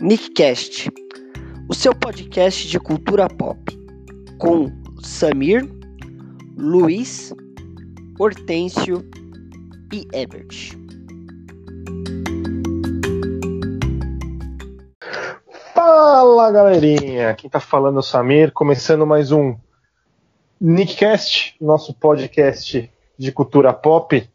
[0.00, 0.88] Nickcast,
[1.68, 3.58] o seu podcast de cultura pop,
[4.38, 4.70] com
[5.02, 5.68] Samir,
[6.56, 7.34] Luiz,
[8.16, 9.04] Hortêncio
[9.92, 10.78] e Ebert.
[15.74, 19.56] Fala galerinha, quem tá falando é o Samir, começando mais um
[20.60, 24.30] Nickcast, nosso podcast de cultura pop.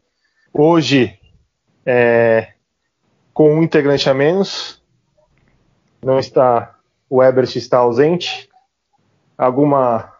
[0.52, 1.18] Hoje,
[1.86, 2.52] é,
[3.32, 4.83] com um integrante a menos,
[6.04, 6.74] não está,
[7.08, 8.48] o Ebert está ausente.
[9.36, 10.12] Alguma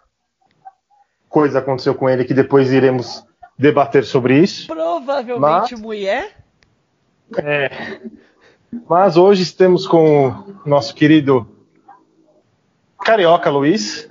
[1.29, 3.25] coisa aconteceu com ele que depois iremos
[3.59, 4.67] debater sobre isso.
[4.67, 6.45] Provavelmente Mas, mulher.
[7.37, 8.01] É.
[8.89, 11.47] Mas hoje estamos com o nosso querido
[13.05, 14.11] Carioca Luiz.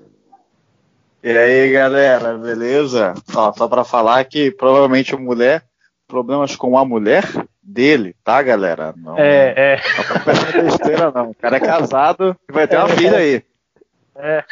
[1.21, 3.13] E aí, galera, beleza?
[3.33, 5.65] Ó, só para falar que provavelmente mulher,
[6.07, 7.23] problemas com a mulher
[7.63, 8.93] dele, tá, galera?
[8.97, 9.81] Não, é, é.
[9.97, 11.31] Não tá besteira, não.
[11.31, 13.43] O cara é casado e vai ter uma é, filha aí.
[14.15, 14.43] É.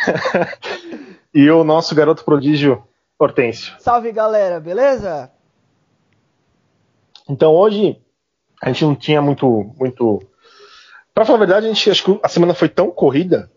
[1.34, 2.84] e o nosso garoto prodígio,
[3.20, 3.76] Hortêncio.
[3.80, 5.30] Salve, galera, beleza?
[7.30, 8.02] Então hoje
[8.62, 9.74] a gente não tinha muito.
[9.78, 10.22] muito...
[11.14, 13.52] Pra falar a verdade, a gente acho que a semana foi tão corrida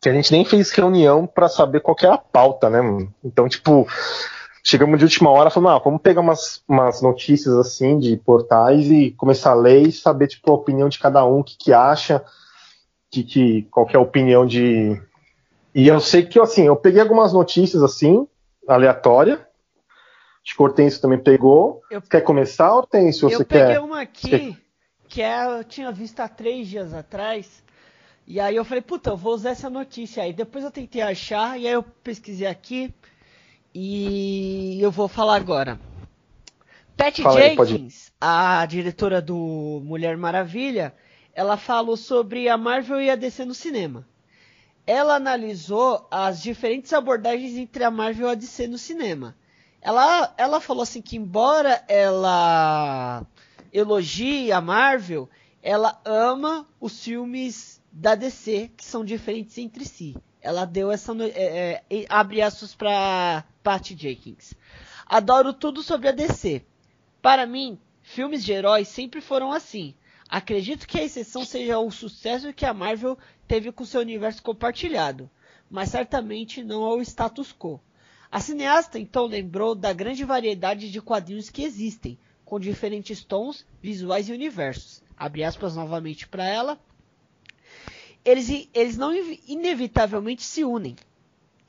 [0.00, 2.80] que a gente nem fez reunião para saber qual era a pauta, né?
[3.22, 3.86] Então, tipo,
[4.62, 9.10] chegamos de última hora falando, ah, vamos pegar umas, umas notícias assim de portais e
[9.12, 12.24] começar a ler e saber, tipo, a opinião de cada um, o que, que acha,
[13.10, 15.00] que, que, qual que é a opinião de.
[15.74, 18.26] E eu sei que, assim, eu peguei algumas notícias assim,
[18.68, 19.46] aleatória,
[20.44, 21.82] Acho que o Hortêncio também pegou.
[21.90, 22.02] Eu...
[22.02, 23.30] Quer começar, Hortêncio?
[23.30, 23.80] Eu você peguei quer...
[23.80, 24.58] uma aqui
[25.08, 27.62] que é, eu tinha visto há três dias atrás.
[28.26, 30.32] E aí eu falei, puta, eu vou usar essa notícia aí.
[30.32, 32.92] Depois eu tentei achar, e aí eu pesquisei aqui.
[33.74, 35.80] E eu vou falar agora.
[36.96, 38.28] Pat Fala Jenkins, aí,
[38.60, 40.94] a diretora do Mulher Maravilha,
[41.34, 44.06] ela falou sobre a Marvel e a DC no cinema.
[44.86, 49.34] Ela analisou as diferentes abordagens entre a Marvel e a DC no cinema.
[49.80, 53.26] Ela, ela falou assim que embora ela
[53.72, 55.28] elogie a Marvel,
[55.62, 60.14] ela ama os filmes da DC que são diferentes entre si.
[60.42, 64.54] Ela deu essa é, é, abre aspas para Patty Jenkins.
[65.06, 66.64] Adoro tudo sobre a DC.
[67.22, 69.94] Para mim, filmes de heróis sempre foram assim.
[70.28, 73.16] Acredito que a exceção seja o sucesso que a Marvel
[73.46, 75.30] teve com seu universo compartilhado,
[75.70, 77.78] mas certamente não ao status quo.
[78.30, 84.28] A cineasta então lembrou da grande variedade de quadrinhos que existem, com diferentes tons, visuais
[84.28, 85.02] e universos.
[85.16, 86.80] Abre aspas novamente para ela.
[88.24, 89.12] Eles, eles não
[89.46, 90.96] inevitavelmente se unem.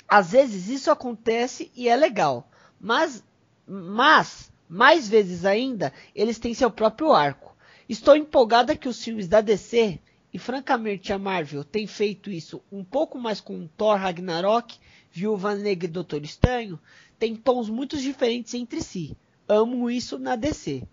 [0.07, 2.49] Às vezes isso acontece e é legal,
[2.79, 3.23] mas,
[3.65, 7.55] mas mais vezes ainda, eles têm seu próprio arco.
[7.87, 9.99] Estou empolgada que os filmes da DC,
[10.33, 14.79] e francamente a Marvel tem feito isso um pouco mais com Thor Ragnarok
[15.11, 16.79] Viúva Negra e Doutor Estranho
[17.19, 19.15] tem tons muito diferentes entre si.
[19.47, 20.83] Amo isso na DC.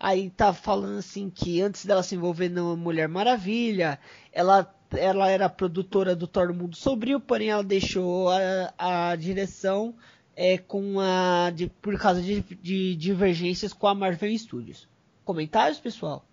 [0.00, 3.98] Aí tá falando assim que antes dela se envolver na Mulher Maravilha,
[4.32, 9.94] ela, ela era produtora do Thor Mundo Sombrio, porém ela deixou a, a direção
[10.34, 14.88] é, com a, de, por causa de, de, divergências com a Marvel Studios.
[15.24, 16.24] Comentários, pessoal?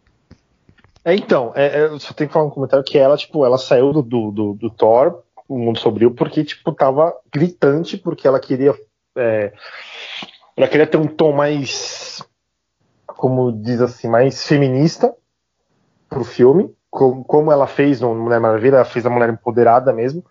[1.05, 3.57] É, então, é, é, eu só tenho que falar um comentário que ela, tipo, ela
[3.57, 8.39] saiu do, do, do, do Thor o mundo sombrio porque tipo tava gritante porque ela
[8.39, 8.73] queria
[9.15, 9.53] é,
[10.55, 12.23] ela queria ter um tom mais
[13.05, 15.13] como diz assim mais feminista
[16.09, 20.23] pro filme como, ela fez no Mulher Maravilha ela fez a mulher empoderada mesmo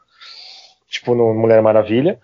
[0.88, 2.20] tipo no Mulher Maravilha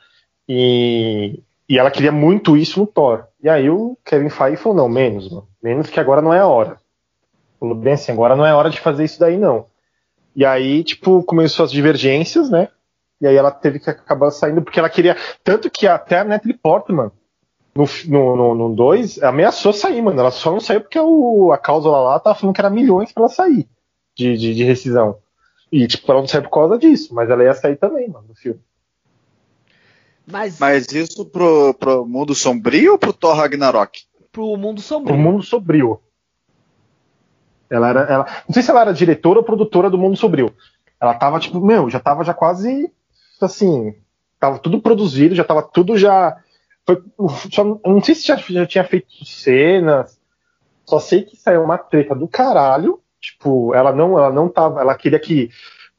[0.49, 4.89] e, e ela queria muito isso no Thor e aí o Kevin Feige falou não
[4.89, 5.49] menos mano.
[5.63, 6.79] menos que agora não é a hora
[7.59, 9.67] falou bem assim agora não é hora de fazer isso daí não
[10.39, 12.69] e aí, tipo, começou as divergências, né?
[13.21, 15.17] E aí ela teve que acabar saindo porque ela queria.
[15.43, 17.11] Tanto que até a Natalie Portman,
[17.75, 20.21] no 2, no, no ameaçou sair, mano.
[20.21, 23.25] Ela só não saiu porque o, a cláusula lá tava falando que era milhões pra
[23.25, 23.69] ela sair
[24.19, 25.19] de, de, de, rescisão.
[25.71, 28.35] E, tipo, ela não saiu por causa disso, mas ela ia sair também, mano, do
[28.35, 28.61] filme.
[30.27, 34.03] Mas, mas isso pro, pro mundo sombrio ou pro Thor Ragnarok?
[34.33, 35.15] Pro mundo sombrio.
[35.15, 36.01] Pro mundo sombrio.
[37.71, 38.01] Ela era.
[38.01, 40.55] Ela, não sei se ela era diretora ou produtora do Mundo Sombrio.
[41.01, 42.91] Ela tava, tipo, meu, já tava já quase
[43.41, 43.95] assim,
[44.41, 46.37] tava tudo produzido, já tava tudo já.
[46.87, 47.03] Foi,
[47.53, 50.19] só, não sei se já, já tinha feito cenas,
[50.87, 53.01] só sei que saiu uma treta do caralho.
[53.21, 54.81] Tipo, ela não, ela não tava.
[54.81, 55.51] Ela queria que.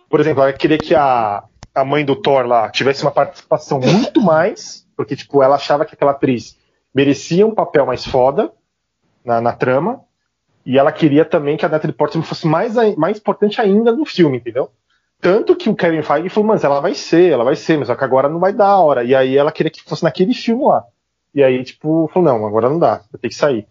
[0.10, 1.44] Por exemplo, ela queria que a,
[1.76, 5.94] a mãe do Thor lá tivesse uma participação muito mais, porque, tipo, ela achava que
[5.94, 6.58] aquela atriz
[6.94, 8.52] merecia um papel mais foda
[9.24, 10.02] na, na trama.
[10.66, 14.38] E ela queria também que a Natalie Portman fosse mais, mais importante ainda no filme,
[14.38, 14.70] entendeu?
[15.22, 17.96] Tanto que o Kevin Feige falou, mas ela vai ser, ela vai ser, mas só
[17.96, 19.04] que agora não vai dar a hora.
[19.04, 20.86] E aí ela queria que fosse naquele filme lá.
[21.34, 23.68] E aí, tipo, falou, não, agora não dá, vai ter que sair.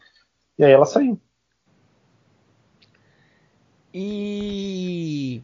[0.58, 1.18] E aí ela saiu.
[4.00, 5.42] E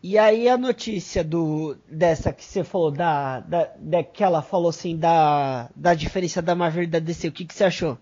[0.00, 4.68] e aí a notícia do dessa que você falou da, da, da que ela falou
[4.68, 7.98] assim da, da diferença da Marvel e da DC, o que, que você achou?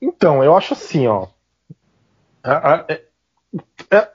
[0.00, 1.26] Então, eu acho assim, ó.
[2.44, 3.02] A, a, a, é,
[3.90, 4.08] é,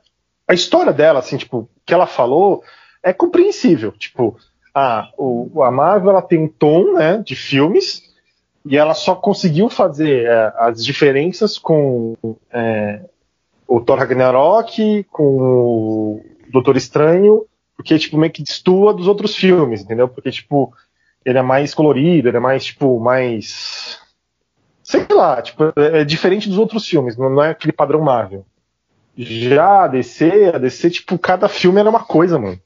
[0.48, 2.64] a história dela, assim, tipo, que ela falou
[3.04, 3.92] é compreensível.
[3.92, 4.38] Tipo,
[4.74, 8.04] a, o, a Marvel ela tem um tom né, de filmes
[8.66, 12.16] e ela só conseguiu fazer é, as diferenças com
[12.50, 13.02] é,
[13.68, 19.82] o Thor Ragnarok, com o Doutor Estranho, porque, tipo, meio que destua dos outros filmes,
[19.82, 20.08] entendeu?
[20.08, 20.74] Porque, tipo,
[21.24, 24.00] ele é mais colorido, ele é mais, tipo, mais.
[24.82, 28.46] Sei lá, tipo, é, diferente dos outros filmes, não, é aquele padrão Marvel.
[29.18, 32.60] Já a DC, a DC, tipo, cada filme era uma coisa, mano.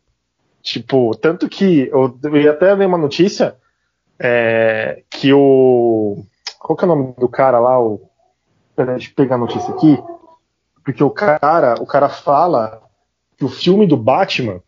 [0.61, 3.55] Tipo, tanto que eu, eu até ver uma notícia
[4.19, 6.23] é, que o.
[6.59, 7.81] Qual que é o nome do cara lá?
[7.81, 8.01] O,
[8.77, 9.97] deixa eu pegar a notícia aqui.
[10.83, 12.81] Porque o cara, o cara fala
[13.37, 14.61] que o filme do Batman,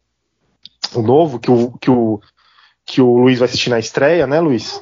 [0.94, 2.22] o novo, que o, que o,
[2.86, 4.82] que o Luiz vai assistir na estreia, né, Luiz?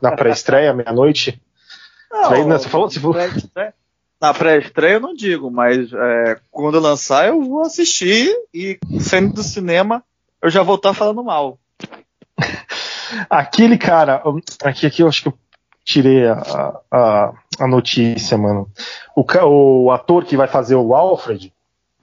[0.00, 1.40] Na pré-estreia, meia-noite.
[2.10, 3.16] Não, você falou, você falou...
[4.20, 9.42] Na pré-estreia eu não digo, mas é, quando lançar eu vou assistir e saindo do
[9.44, 10.02] cinema
[10.42, 11.58] eu já vou estar falando mal.
[13.30, 14.22] Aquele cara,
[14.62, 15.38] aqui, aqui eu acho que eu
[15.88, 18.70] tirei a, a, a notícia, mano.
[19.16, 21.50] O, o, ator que vai fazer o Alfred,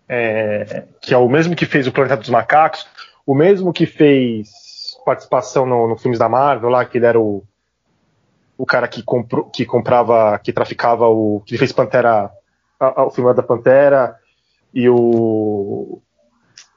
[0.09, 2.87] é, que é o mesmo que fez o Planeta dos Macacos,
[3.27, 4.49] o mesmo que fez
[5.05, 7.43] participação no, no filmes da Marvel lá, que ele era o,
[8.57, 11.43] o cara que, comprou, que comprava, que traficava o.
[11.45, 12.31] que fez Pantera.
[12.79, 14.15] A, a, o filme da Pantera
[14.73, 16.01] e o.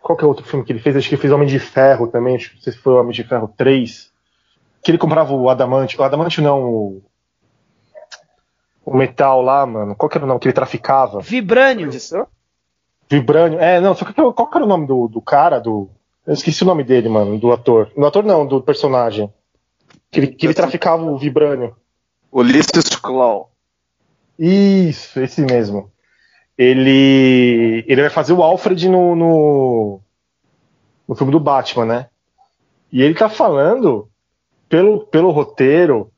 [0.03, 0.95] Qual que é outro filme que ele fez?
[0.95, 3.53] Acho que ele fez Homem de Ferro também, acho que se foi Homem de Ferro
[3.57, 4.08] 3
[4.89, 7.03] que ele comprava o adamante, o adamante não, o,
[8.87, 11.21] o metal lá, mano, qual que era o nome que ele traficava?
[11.21, 11.91] Vibrânio.
[13.07, 15.91] Vibrânio, é, não, só que qual que era o nome do, do cara, do,
[16.27, 19.31] eu esqueci o nome dele, mano, do ator, do ator não, do personagem,
[20.11, 21.77] que ele, que ele traficava o Vibrânio.
[22.33, 23.51] Ulysses Claw.
[24.39, 25.93] Isso, esse mesmo.
[26.57, 30.01] Ele, ele vai fazer o Alfred no, no,
[31.07, 32.07] no filme do Batman, né?
[32.91, 34.09] E ele tá falando
[34.69, 36.11] pelo, pelo roteiro,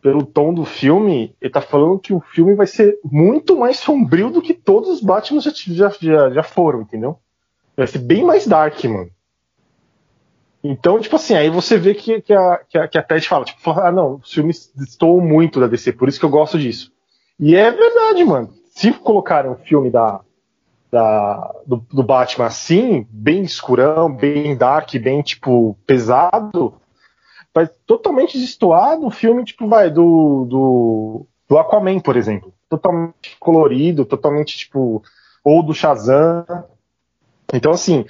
[0.00, 4.30] pelo tom do filme, ele tá falando que o filme vai ser muito mais sombrio
[4.30, 5.52] do que todos os Batman já,
[6.00, 7.18] já, já, foram, entendeu?
[7.76, 9.10] Vai ser bem mais dark, mano.
[10.62, 13.44] Então, tipo assim, aí você vê que, que, a, que, a, que a Ted fala,
[13.44, 16.92] tipo, ah, não, os filmes estou muito da DC, por isso que eu gosto disso.
[17.38, 18.50] E é verdade, mano.
[18.74, 20.20] Se colocarem um filme da,
[20.90, 26.74] da, do, do Batman assim, bem escurão, bem dark, bem, tipo, pesado,
[27.54, 32.52] vai totalmente destoar do filme, tipo, vai, do, do, do Aquaman, por exemplo.
[32.68, 35.02] Totalmente colorido, totalmente, tipo,
[35.42, 36.44] ou do Shazam.
[37.52, 38.04] Então, assim,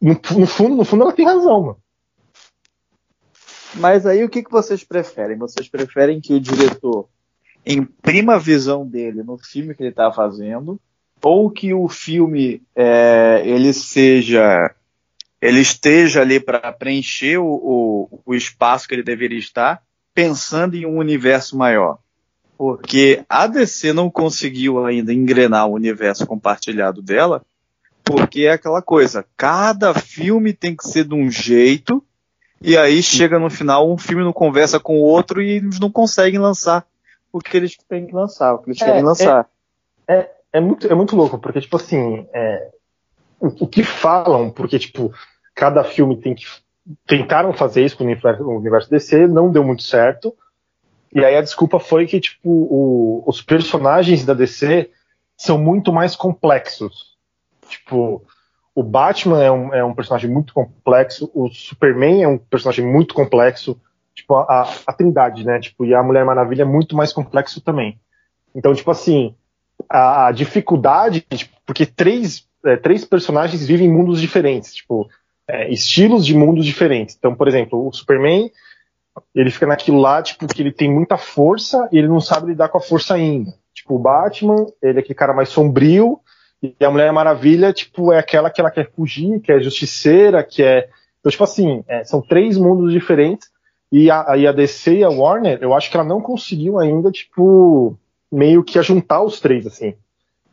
[0.00, 1.78] no, no, fundo, no fundo ela tem razão, mano.
[3.76, 5.36] Mas aí o que, que vocês preferem?
[5.36, 7.08] Vocês preferem que o diretor
[7.66, 10.78] imprima a visão dele no filme que ele está fazendo,
[11.22, 14.74] ou que o filme é, ele seja
[15.44, 19.82] ele esteja ali para preencher o, o, o, espaço que ele deveria estar,
[20.14, 21.98] pensando em um universo maior.
[22.56, 27.44] Porque a DC não conseguiu ainda engrenar o universo compartilhado dela,
[28.02, 32.02] porque é aquela coisa, cada filme tem que ser de um jeito,
[32.58, 35.90] e aí chega no final, um filme não conversa com o outro e eles não
[35.90, 36.86] conseguem lançar
[37.30, 39.46] o que eles têm que lançar, o que eles é, querem lançar.
[40.08, 42.70] É, é, é, muito, é muito louco, porque, tipo assim, é,
[43.38, 45.12] o, o que falam, porque, tipo,
[45.54, 46.44] cada filme tem que.
[47.06, 50.34] Tentaram fazer isso com o universo DC, não deu muito certo.
[51.14, 54.90] E aí a desculpa foi que, tipo, o, os personagens da DC
[55.36, 57.16] são muito mais complexos.
[57.68, 58.22] Tipo,
[58.74, 63.14] o Batman é um, é um personagem muito complexo, o Superman é um personagem muito
[63.14, 63.80] complexo,
[64.14, 65.60] tipo, a, a Trindade, né?
[65.60, 67.98] Tipo, e a Mulher Maravilha é muito mais complexo também.
[68.54, 69.34] Então, tipo assim,
[69.88, 74.74] a, a dificuldade, tipo, porque três, é, três personagens vivem em mundos diferentes.
[74.74, 75.08] Tipo,
[75.48, 77.16] é, estilos de mundos diferentes.
[77.18, 78.50] Então, por exemplo, o Superman,
[79.34, 82.68] ele fica naquilo lá, tipo, que ele tem muita força e ele não sabe lidar
[82.68, 83.52] com a força ainda.
[83.74, 86.20] Tipo, o Batman, ele é aquele cara mais sombrio,
[86.62, 90.62] e a Mulher Maravilha, tipo, é aquela que ela quer fugir, que é justiceira, que
[90.62, 90.88] é.
[91.20, 93.52] Então, tipo assim, é, são três mundos diferentes.
[93.92, 97.12] E a, e a DC e a Warner, eu acho que ela não conseguiu ainda,
[97.12, 97.96] tipo,
[98.32, 99.94] meio que juntar os três, assim.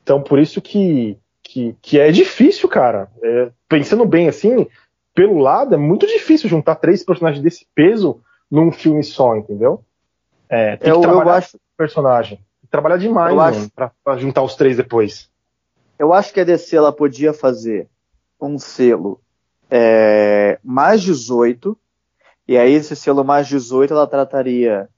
[0.04, 1.18] Então, por isso que,
[1.52, 3.10] que, que é difícil, cara.
[3.22, 4.68] É, pensando bem assim,
[5.14, 9.84] pelo lado, é muito difícil juntar três personagens desse peso num filme só, entendeu?
[10.48, 12.40] É, tem Eu- que eu trabalhar acho- com o personagem.
[12.70, 15.30] Trabalhar demais, Eu mano, acho- pra, pra juntar os três depois.
[16.00, 17.88] Eu acho que a DC ela podia fazer
[18.40, 19.20] um selo
[19.70, 21.78] é, mais 18,
[22.48, 24.90] e aí esse selo mais 18 ela trataria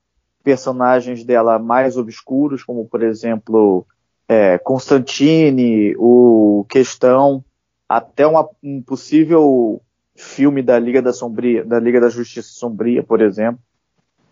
[0.44, 3.86] personagens dela mais obscuros, como por exemplo
[4.28, 7.44] é, Constantine, o Questão,
[7.88, 9.82] até uma- um possível
[10.16, 13.60] filme da Liga da Sombria, da Liga da Justiça Sombria, por exemplo.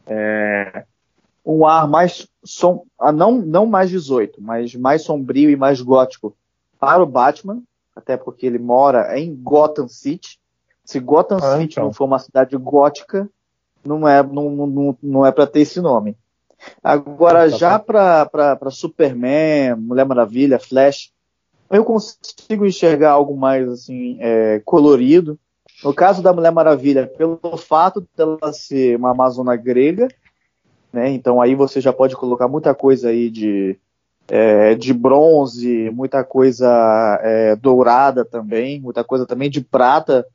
[0.07, 0.85] É,
[1.45, 6.35] um ar mais som, ah, não, não mais 18, mas mais sombrio e mais gótico
[6.79, 7.61] para o Batman,
[7.95, 10.39] até porque ele mora em Gotham City.
[10.83, 11.85] Se Gotham Ah, City então.
[11.85, 13.29] não for uma cidade gótica,
[13.85, 16.15] não é, não, não, não é para ter esse nome.
[16.83, 21.11] Agora, Ah, tá já para Superman, Mulher Maravilha, Flash,
[21.69, 25.39] eu consigo enxergar algo mais assim é, colorido.
[25.83, 30.07] No caso da Mulher Maravilha, pelo fato dela ser uma amazona grega,
[30.91, 31.09] né?
[31.09, 33.79] Então aí você já pode colocar muita coisa aí de
[34.27, 40.25] é, de bronze, muita coisa é, dourada também, muita coisa também de prata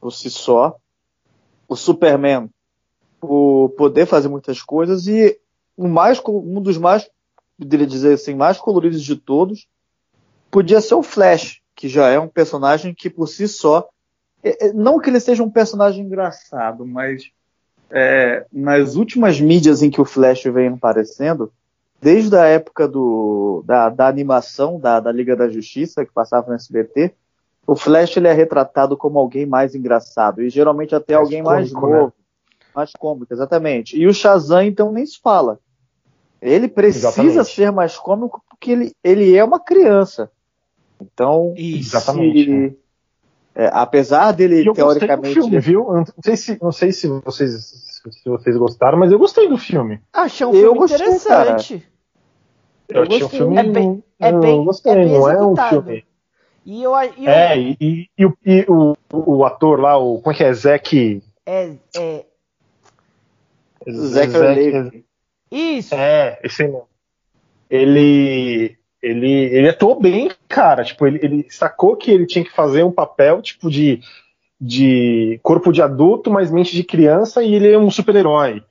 [0.00, 0.76] por si só.
[1.68, 2.50] O Superman,
[3.20, 5.38] por poder fazer muitas coisas e
[5.80, 7.08] o mais, um dos mais,
[7.58, 9.66] poderia dizer assim, mais coloridos de todos,
[10.50, 13.88] podia ser o Flash, que já é um personagem que por si só,
[14.42, 17.30] é, é, não que ele seja um personagem engraçado, mas
[17.90, 21.50] é, nas últimas mídias em que o Flash vem aparecendo,
[21.98, 26.54] desde a época do, da, da animação da, da Liga da Justiça, que passava no
[26.54, 27.14] SBT,
[27.66, 31.72] o Flash ele é retratado como alguém mais engraçado, e geralmente até Mais alguém mais
[31.72, 31.98] cômico, né?
[32.00, 32.14] novo,
[32.74, 33.96] mais cômico, exatamente.
[33.96, 35.58] E o Shazam, então, nem se fala.
[36.40, 37.44] Ele precisa Exatamente.
[37.54, 40.30] ser mais cômico porque ele, ele é uma criança.
[41.00, 42.76] Então, se-
[43.54, 45.80] é, apesar dele, eu gostei do teoricamente, filme, viu?
[45.88, 49.58] Eu Não sei se, não sei se vocês, se vocês gostaram, mas eu gostei do
[49.58, 50.00] filme.
[50.12, 51.88] Achei um Eu filme gostei, interessante.
[52.88, 53.56] Eu achei um filme.
[53.58, 55.68] É bem- é eu bem- gostei, é bem não é um executado.
[55.84, 56.04] filme.
[56.64, 60.20] E eu, e eu É, e, e- e o, e o, o ator lá, o,
[60.20, 60.52] como é que é?
[60.52, 61.22] Zack.
[61.46, 62.24] é, é.
[65.50, 65.94] Isso.
[65.94, 66.86] É, esse mesmo.
[67.68, 68.76] Ele.
[69.02, 70.84] Ele, ele atuou bem, cara.
[70.84, 73.98] Tipo, ele, ele sacou que ele tinha que fazer um papel, tipo, de,
[74.60, 78.62] de corpo de adulto, mas mente de criança, e ele é um super-herói.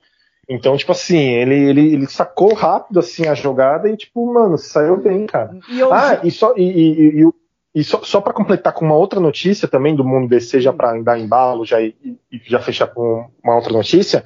[0.48, 4.96] Então, tipo assim, ele, ele, ele sacou rápido assim a jogada e, tipo, mano, saiu
[4.96, 5.50] bem, cara.
[5.68, 7.32] E Ah, e só, e, e, e- e-
[7.72, 11.00] e só, só para completar com uma outra notícia também do mundo DC, já para
[11.02, 11.94] dar embalo já, e,
[12.32, 14.24] e já fechar com uma outra notícia,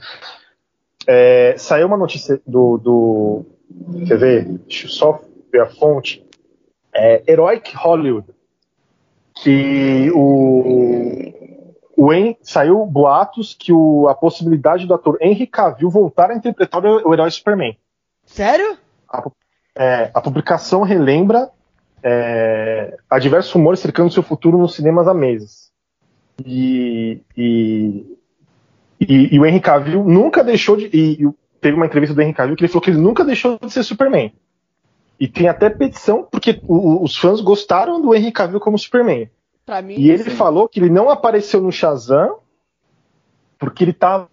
[1.07, 3.47] é, saiu uma notícia do, do.
[4.07, 4.45] Quer ver?
[4.45, 5.21] Deixa eu só
[5.53, 6.25] ver a fonte.
[6.95, 8.29] É, Heroic Hollywood.
[9.43, 11.33] Que o.
[11.97, 16.85] o Hen- saiu boatos que o, a possibilidade do ator Henry Cavill voltar a interpretar
[16.85, 17.77] o, o herói Superman.
[18.25, 18.79] sério?
[19.77, 21.51] É, a publicação relembra
[22.03, 25.73] é, há diversos rumores cercando seu futuro nos cinemas há meses.
[26.45, 28.14] E, e,
[29.01, 30.87] e, e o Henry Cavill nunca deixou de.
[30.93, 31.29] E, e
[31.61, 33.83] teve uma entrevista do Henry Cavill que ele falou que ele nunca deixou de ser
[33.83, 34.33] Superman.
[35.19, 39.31] E tem até petição, porque o- os fãs gostaram do Henry Cavill como Superman.
[39.83, 40.31] Mim, E ele sim.
[40.31, 42.39] falou que ele não apareceu no Shazam
[43.59, 44.29] porque ele estava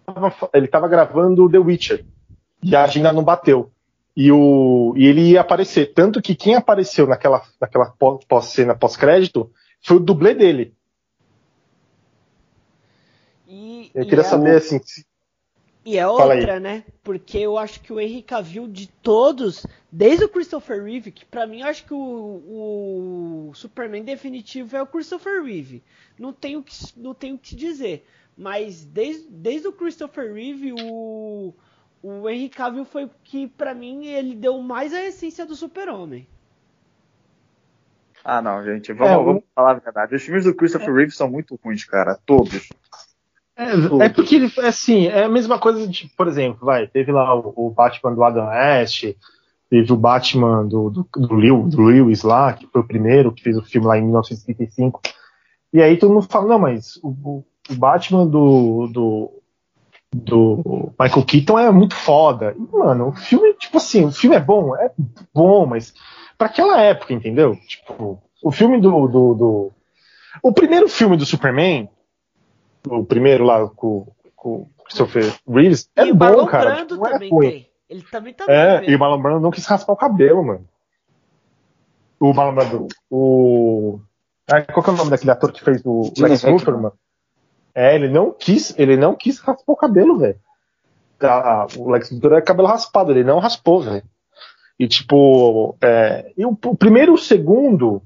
[0.52, 2.04] ele tava gravando The Witcher.
[2.62, 3.70] E a agenda não bateu.
[4.14, 5.94] E, o, e ele ia aparecer.
[5.94, 9.50] Tanto que quem apareceu naquela, naquela pó- pós-cena, pós-crédito,
[9.80, 10.74] foi o dublê dele.
[13.48, 15.06] E, Eu e queria é, saber, assim, se-
[15.84, 16.84] E é outra, né?
[17.02, 21.46] Porque eu acho que o Henry Cavill de todos, desde o Christopher Reeve, que pra
[21.46, 25.82] mim eu acho que o, o Superman definitivo é o Christopher Reeve.
[26.18, 28.06] Não tenho o que, não tenho que dizer.
[28.36, 31.52] Mas desde, desde o Christopher Reeve, o,
[32.02, 36.26] o Henry Cavill foi o que pra mim ele deu mais a essência do Super-Homem.
[38.24, 40.14] Ah, não, gente, vamos, É, o- vamos falar a verdade.
[40.14, 42.18] Os filmes do Christopher Reeve são muito ruins, cara.
[42.24, 42.68] Todos.
[44.00, 47.12] É, é porque ele, é assim, é a mesma coisa de, por exemplo, vai, teve
[47.12, 49.04] lá o, o Batman do Adam West,
[49.70, 53.42] teve o Batman do, do, do, Lew- do Lewis lá, que foi o primeiro, que
[53.42, 55.00] fez o filme lá em 1935.
[55.72, 57.44] E aí todo mundo fala, não, mas o, o-
[57.76, 59.30] Batman do, do,
[60.14, 62.54] do Michael Keaton é muito foda.
[62.58, 64.90] E, mano, o filme, tipo assim, o filme é bom, é
[65.34, 65.94] bom, mas
[66.36, 67.56] pra aquela época, entendeu?
[67.66, 69.72] Tipo, o filme do, do, do
[70.42, 71.88] o primeiro filme do Superman,
[72.88, 76.76] o primeiro lá com, com o Christopher Reeves, é e bom, cara.
[76.76, 77.50] Tipo, não é também ruim.
[77.50, 77.68] tem.
[77.88, 80.66] Ele também tá É, bem, e o Marlon Brando não quis raspar o cabelo, mano.
[82.18, 82.88] O Marlon Brando.
[83.10, 84.00] O.
[84.50, 86.42] Ah, qual que é o nome daquele ator que fez o Lex.
[86.44, 86.94] Luthor, mano?
[87.74, 90.38] É, ele não quis, ele não quis raspar o cabelo, velho.
[91.20, 94.02] Ah, O Lex Luthor é cabelo raspado, ele não raspou, velho.
[94.78, 98.02] E tipo, é, e o, o primeiro e o segundo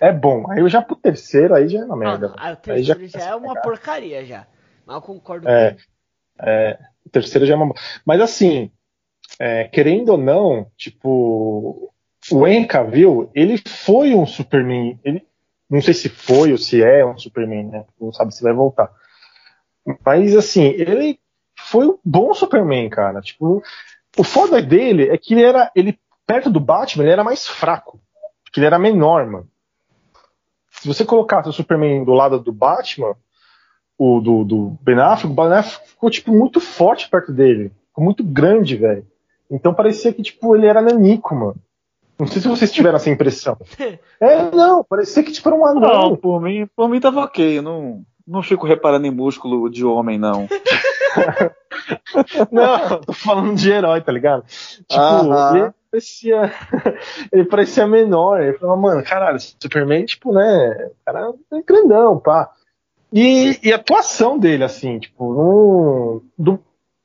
[0.00, 0.50] é bom.
[0.50, 2.34] Aí eu já pro terceiro, aí já é uma merda.
[2.36, 4.46] Ah, o Aí já terceiro já, é uma porcaria já.
[4.86, 5.72] Mas eu concordo É.
[5.72, 5.78] com
[6.44, 7.74] É, o terceiro já é uma.
[8.04, 8.70] Mas assim,
[9.38, 11.92] é, querendo ou não, tipo,
[12.30, 14.98] o Henry Cavill, ele foi um Superman.
[15.04, 15.26] Ele,
[15.68, 17.84] não sei se foi ou se é um Superman, né?
[18.00, 18.90] Não sabe se vai voltar.
[20.04, 21.18] Mas assim, ele
[21.58, 23.20] foi um bom Superman, cara.
[23.20, 23.62] Tipo,
[24.16, 25.70] o foda dele é que ele era.
[25.74, 28.00] Ele, perto do Batman, ele era mais fraco.
[28.44, 29.48] Porque ele era menor, mano.
[30.82, 33.14] Se você colocasse o Superman do lado do Batman,
[33.96, 38.02] o do, do Ben Affleck, o Ben Affleck ficou tipo muito forte perto dele, ficou
[38.04, 39.06] muito grande, velho.
[39.48, 41.54] Então parecia que tipo ele era nanico, mano.
[42.18, 43.56] Não sei se vocês tiveram essa impressão.
[44.20, 46.16] É, não, parecia que tipo era um Não, anão.
[46.16, 47.58] por mim, por mim tava ok.
[47.58, 50.48] Eu não, não fico reparando em músculo de homem, não.
[52.50, 54.44] Não, tô falando de herói, tá ligado?
[54.46, 55.56] Tipo, Aham.
[55.56, 56.50] ele parecia.
[57.30, 58.40] ele parecia menor.
[58.40, 60.90] Ele falava, mano, caralho, Superman, tipo, né?
[60.90, 62.50] O cara é grandão, pá.
[63.12, 66.58] E, e a atuação dele, assim, tipo, no, do,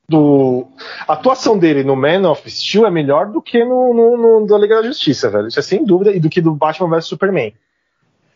[0.08, 0.65] do.
[1.06, 4.58] A atuação dele no Man of Steel é melhor do que no, no, no da
[4.58, 5.50] Liga da Justiça, velho.
[5.50, 7.53] Isso é sem dúvida, e do que do Batman vs Superman.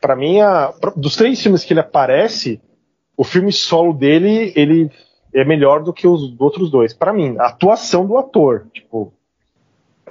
[0.02, 2.60] Pra mim, a, dos três filmes que ele aparece,
[3.16, 4.92] o filme solo dele, ele
[5.34, 6.94] é melhor do que os outros dois.
[6.94, 9.14] Pra mim, a atuação do ator, tipo,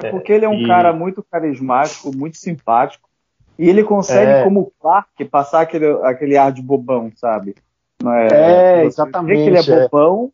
[0.09, 3.09] Porque ele é um e- cara muito carismático, muito simpático.
[3.59, 4.43] E ele consegue, É.
[4.43, 7.55] como Clark, passar aquele, aquele ar de bobão, sabe?
[8.03, 9.83] Não É, Você exatamente, Vê que ele é é.
[9.89, 10.33] bobão,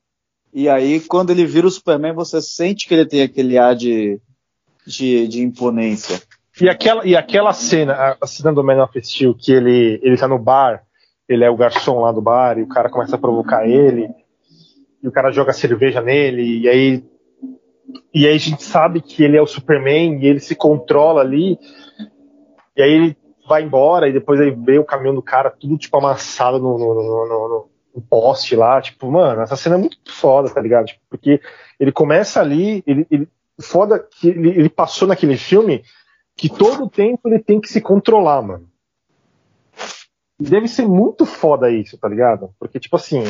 [0.54, 4.20] e aí quando ele vira o Superman, você sente que ele tem aquele ar de,
[4.86, 6.20] de, de imponência.
[6.60, 10.16] E aquela, e aquela cena, a- a cena do Man of Steel, que ele, ele
[10.16, 10.84] tá no bar,
[11.28, 14.08] ele é o garçom lá do bar, e o cara começa a provocar ele,
[15.02, 17.04] e o cara joga cerveja nele, e aí,
[18.12, 21.58] e aí a gente sabe que ele é o Superman, e ele se controla ali,
[22.76, 23.16] e aí ele
[23.48, 26.94] vai embora, e depois aí vê o caminhão do cara tudo, tipo, amassado no, no,
[26.94, 27.76] no, no- no-
[28.10, 30.84] poste lá, tipo, mano, essa cena é muito foda, tá ligado?
[30.84, 31.40] Tipo, porque
[31.80, 33.26] ele começa ali, ele, ele
[33.58, 35.82] foda que ele, ele passou naquele filme
[36.36, 38.68] que todo tempo ele tem que se controlar, mano.
[40.38, 42.50] E deve ser muito foda isso, tá ligado?
[42.58, 43.24] Porque, tipo assim,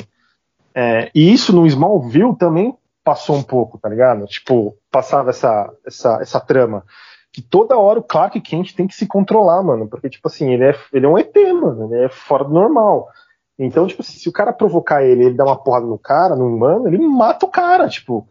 [0.75, 4.27] é, e isso no Smallville também passou um pouco, tá ligado?
[4.27, 6.85] Tipo, passava essa, essa, essa trama.
[7.33, 9.87] Que toda hora o Clark Kent tem que se controlar, mano.
[9.87, 11.95] Porque, tipo assim, ele é, ele é um ET, mano.
[11.95, 13.09] Ele é fora do normal.
[13.57, 16.89] Então, tipo, se o cara provocar ele ele dá uma porrada no cara, no humano,
[16.89, 18.27] ele mata o cara, tipo.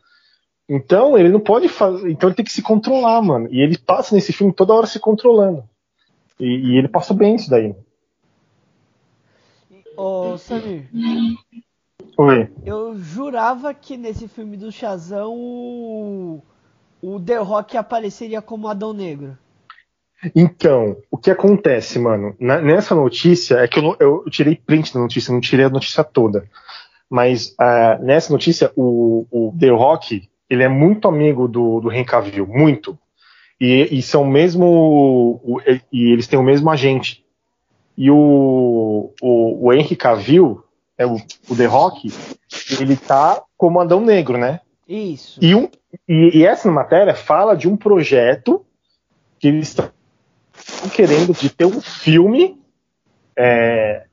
[0.67, 2.11] Então, ele não pode fazer.
[2.11, 3.47] Então, ele tem que se controlar, mano.
[3.49, 5.63] E ele passa nesse filme toda hora se controlando.
[6.37, 7.73] E, e ele passou bem isso daí.
[9.95, 10.89] Ô, Samir,
[12.17, 12.49] Oi.
[12.65, 16.41] eu jurava que nesse filme do Shazam o,
[17.01, 19.37] o The Rock apareceria como Adão Negro.
[20.35, 22.35] Então, o que acontece, mano?
[22.39, 26.03] Na- nessa notícia, é que eu, eu tirei print da notícia, não tirei a notícia
[26.03, 26.49] toda.
[27.09, 32.47] Mas ah, nessa notícia, o, o The Rock, ele é muito amigo do, do Cavill,
[32.47, 32.97] muito.
[33.59, 34.65] E, e são mesmo.
[35.43, 37.23] o- e eles têm o mesmo agente.
[37.97, 40.63] E o, o, o Henry Cavill,
[40.97, 41.15] é o,
[41.49, 42.11] o The Rock,
[42.79, 44.61] ele tá como Adão Negro, né?
[44.87, 45.39] Isso.
[45.41, 45.69] E, um,
[46.07, 48.65] e, e essa matéria fala de um projeto
[49.39, 49.91] que eles estão
[50.93, 52.61] querendo de ter um filme
[53.37, 54.05] é,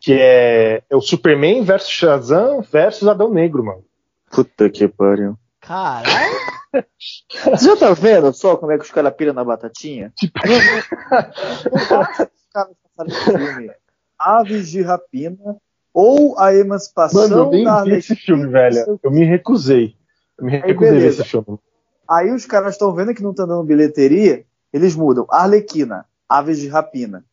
[0.00, 3.84] que é, é o Superman versus Shazam versus Adão Negro, mano.
[4.30, 5.38] Puta que pariu.
[5.60, 6.48] Caralho.
[7.50, 10.12] Você já tá vendo só como é que os caras piram na batatinha?
[10.14, 13.70] Tipo, Não basta os caras passarem no filme
[14.18, 15.56] Aves de Rapina
[15.92, 18.98] ou a emancipação mano, eu nem da vi esse filme, velho.
[19.02, 19.94] Eu me recusei.
[20.38, 21.58] Eu me recusei esse filme.
[22.08, 25.26] Aí os caras estão vendo que não tá dando bilheteria, eles mudam.
[25.30, 27.24] Arlequina, Aves de Rapina.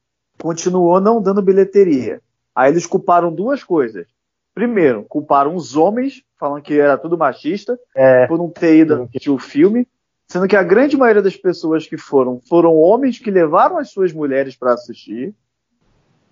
[0.42, 2.22] Continuou não dando bilheteria.
[2.54, 4.06] Aí eles culparam duas coisas.
[4.54, 9.30] Primeiro, culparam os homens, falando que era tudo machista, É, por não ter ido assistir
[9.30, 9.88] o filme,
[10.28, 14.14] sendo que a grande maioria das pessoas que foram foram homens que levaram as suas
[14.14, 15.34] mulheres para assistir.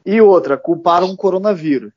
[0.05, 1.93] E outra, culparam o coronavírus.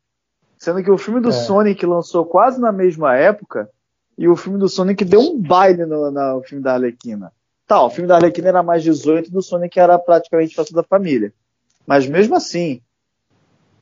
[0.59, 1.33] Sendo que o filme do É.
[1.33, 3.69] Sonic lançou quase na mesma época
[4.17, 7.33] e o filme do Sonic deu um baile no, no filme da Arlequina.
[7.67, 10.81] Tá, o filme da Arlequina era mais 18 e do Sonic era praticamente para toda
[10.81, 11.33] a família.
[11.87, 12.81] Mas mesmo assim,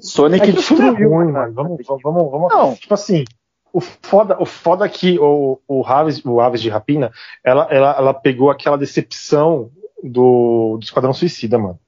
[0.01, 1.11] Sonic é que o filme é destruiu.
[1.11, 1.53] ruim, mano.
[1.53, 3.25] Vamos, vamos, vamos, Não, Tipo assim,
[3.73, 8.15] o foda, o foda que o, o, Aves, o Aves de Rapina, ela, ela, ela
[8.15, 9.71] pegou aquela decepção
[10.03, 11.79] do, do Esquadrão Suicida, mano.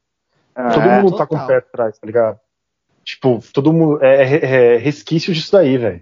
[0.54, 1.02] Ah, todo é?
[1.02, 1.46] mundo tá com o total.
[1.46, 2.40] pé atrás, tá ligado?
[3.06, 4.02] Tipo, todo mundo.
[4.04, 6.00] É, é, é resquício disso daí, velho.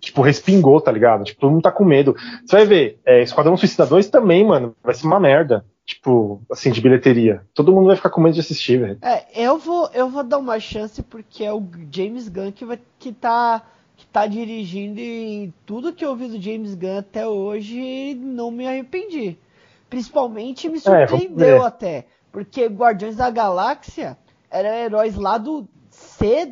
[0.00, 1.22] Tipo, respingou, tá ligado?
[1.24, 2.16] Tipo, todo mundo tá com medo.
[2.46, 5.62] Você vai ver, é, Esquadrão Suicida 2 também, mano, vai ser uma merda.
[5.84, 7.42] Tipo, assim, de bilheteria.
[7.52, 8.98] Todo mundo vai ficar com medo de assistir, velho.
[9.02, 12.78] É, eu vou, eu vou dar uma chance porque é o James Gunn que, vai,
[12.98, 13.60] que, tá,
[13.96, 18.66] que tá dirigindo e tudo que eu ouvi do James Gunn até hoje não me
[18.66, 19.36] arrependi.
[19.90, 21.66] Principalmente me É, surpreendeu ver.
[21.66, 22.06] até.
[22.32, 24.16] Porque Guardiões da Galáxia
[24.50, 25.66] eram heróis lá do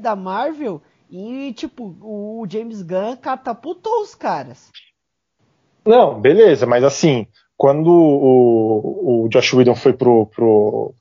[0.01, 4.71] Da Marvel e, tipo, o James Gunn catapultou os caras.
[5.85, 7.27] Não, beleza, mas assim,
[7.57, 10.27] quando o, o Josh Whedon foi pro.
[10.27, 10.95] pro.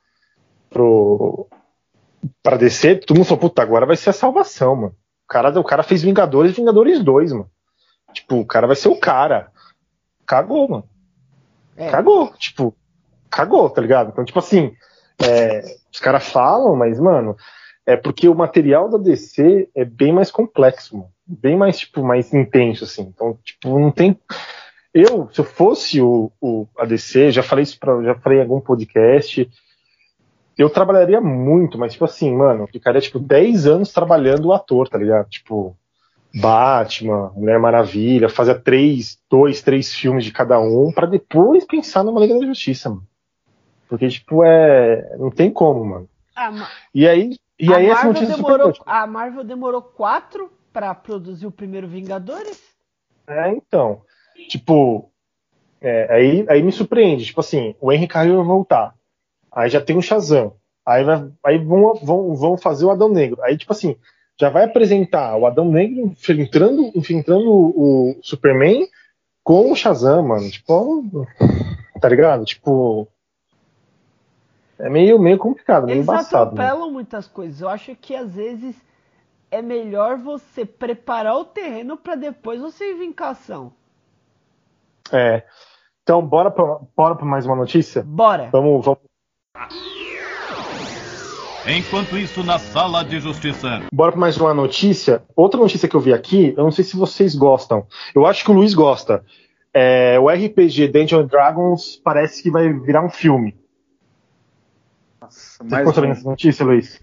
[0.69, 1.47] pro.
[2.41, 4.95] pra descer, todo mundo falou, puta, agora vai ser a salvação, mano.
[5.25, 7.49] O cara, o cara fez Vingadores e Vingadores 2, mano.
[8.13, 9.51] Tipo, o cara vai ser o cara.
[10.25, 10.89] Cagou, mano.
[11.75, 12.73] É, Cagou, tipo,
[13.29, 14.09] cagou, tá ligado?
[14.09, 14.73] Então, tipo assim,
[15.21, 15.61] é,
[15.93, 17.35] os caras falam, mas, mano,
[17.87, 21.09] é porque o material da DC é bem mais complexo, mano.
[21.25, 23.03] Bem mais, tipo, mais intenso, assim.
[23.03, 24.19] Então, tipo, não tem.
[24.93, 28.41] Eu, se eu fosse o, o a DC, já falei isso pra, já falei em
[28.41, 29.49] algum podcast,
[30.57, 34.89] eu trabalharia muito, mas, tipo assim, mano, eu ficaria, tipo, 10 anos trabalhando o ator,
[34.89, 35.29] tá ligado?
[35.29, 35.75] Tipo,
[36.35, 42.19] Batman, Mulher Maravilha, fazia três, dois, três filmes de cada um, pra depois pensar numa
[42.19, 43.03] Liga da Justiça, mano.
[43.87, 45.15] Porque, tipo, é.
[45.17, 46.09] Não tem como, mano.
[46.35, 50.51] a, Ma- E aí, e a aí essa Marvel notícia demorou, a Marvel demorou quatro
[50.71, 52.61] pra produzir o primeiro Vingadores?
[53.27, 54.01] É, então.
[54.47, 55.11] Tipo,
[55.81, 57.25] é, aí, aí me surpreende.
[57.25, 58.95] Tipo assim, o Henry Cavill vai voltar.
[59.51, 60.53] Aí já tem o Shazam.
[60.85, 63.41] Aí, vai, aí vão, vão, vão fazer o Adão Negro.
[63.43, 63.97] Aí, tipo assim,
[64.39, 68.87] já vai apresentar o Adão Negro infiltrando, infiltrando o, o Superman
[69.43, 70.49] com o Shazam, mano.
[70.49, 71.27] Tipo,
[71.99, 72.45] tá ligado?
[72.45, 73.07] Tipo.
[74.79, 76.55] É meio, meio complicado, meio Eles embaçado.
[76.55, 76.63] né?
[76.63, 77.61] atropelam muitas coisas.
[77.61, 78.75] Eu acho que às vezes
[79.49, 83.73] é melhor você preparar o terreno pra depois você vir com a ação.
[85.11, 85.43] É.
[86.03, 88.03] Então, bora pra, bora pra mais uma notícia?
[88.03, 88.49] Bora!
[88.51, 88.99] Vamos, vamos,
[91.69, 93.81] Enquanto isso, na sala de justiça.
[93.91, 95.21] Bora para mais uma notícia.
[95.35, 97.85] Outra notícia que eu vi aqui, eu não sei se vocês gostam.
[98.15, 99.25] Eu acho que o Luiz gosta.
[99.73, 103.53] É, o RPG Dungeons and Dragons parece que vai virar um filme.
[105.63, 106.13] Nossa, Você ficou sabendo um.
[106.15, 107.01] dessa notícia, Luiz?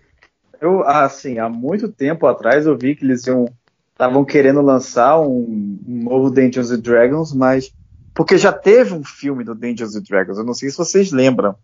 [0.61, 3.47] Eu, assim, há muito tempo atrás eu vi que eles iam
[3.93, 7.73] estavam querendo lançar um, um novo Dungeons and Dragons, mas
[8.15, 11.55] porque já teve um filme do Dungeons and Dragons, eu não sei se vocês lembram.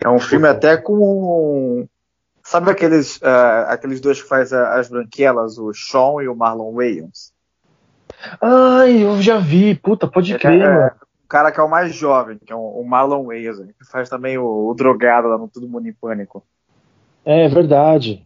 [0.00, 1.86] É um filme até com
[2.42, 6.74] sabe aqueles ah, aqueles dois que faz a- as branquelas, o Sean e o Marlon
[6.74, 7.32] Wayans.
[8.40, 9.74] Ai, eu já vi.
[9.74, 10.90] Puta, pode crer, É, mano.
[11.34, 14.38] Cara que é o mais jovem, que é o, Marlon Wayans, né, que faz também
[14.38, 16.44] o, o drogado lá no Todo Mundo em Pânico.
[17.24, 18.24] É verdade.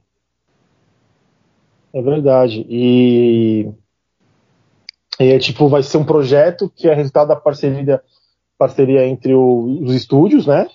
[1.90, 2.66] É verdade.
[2.68, 3.72] E,
[5.18, 8.02] e é tipo, vai ser um projeto que é resultado da parceria,
[8.58, 10.68] parceria entre o- os estúdios, né?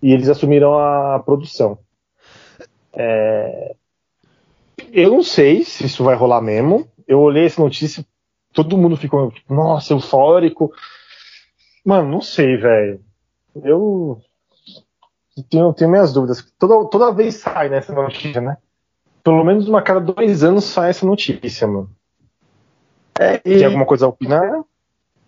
[0.00, 1.80] E eles assumiram a produção.
[2.92, 3.74] É,
[4.92, 6.86] eu não sei se isso vai rolar mesmo.
[7.08, 8.06] Eu olhei essa notícia,
[8.52, 10.72] todo mundo ficou, tipo, nossa, eufórico.
[11.84, 13.00] Mano, não sei, velho.
[13.62, 14.20] Eu
[15.48, 16.42] tenho, tenho minhas dúvidas.
[16.58, 18.56] Toda, toda vez sai nessa notícia, né?
[19.22, 21.90] Pelo menos uma cada dois anos sai essa notícia, mano.
[23.18, 24.64] É, Tem alguma coisa a opinar?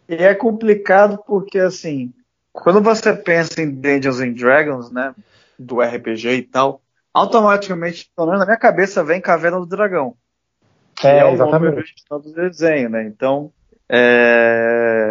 [0.09, 2.13] E é complicado porque, assim,
[2.53, 5.15] quando você pensa em Dungeons and Dragons, né,
[5.59, 6.81] do RPG e tal,
[7.13, 10.15] automaticamente, pelo menos na minha cabeça, vem Caverna do Dragão.
[11.03, 11.95] É, é, o exatamente.
[12.11, 13.05] do desenho, né?
[13.05, 13.53] Então,
[13.89, 15.02] é...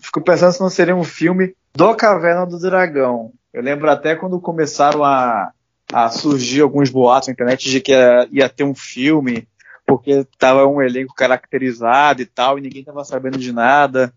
[0.00, 3.32] fico pensando se não seria um filme do Caverna do Dragão.
[3.52, 5.50] Eu lembro até quando começaram a,
[5.92, 9.48] a surgir alguns boatos na internet de que ia, ia ter um filme,
[9.86, 14.12] porque tava um elenco caracterizado e tal, e ninguém tava sabendo de nada.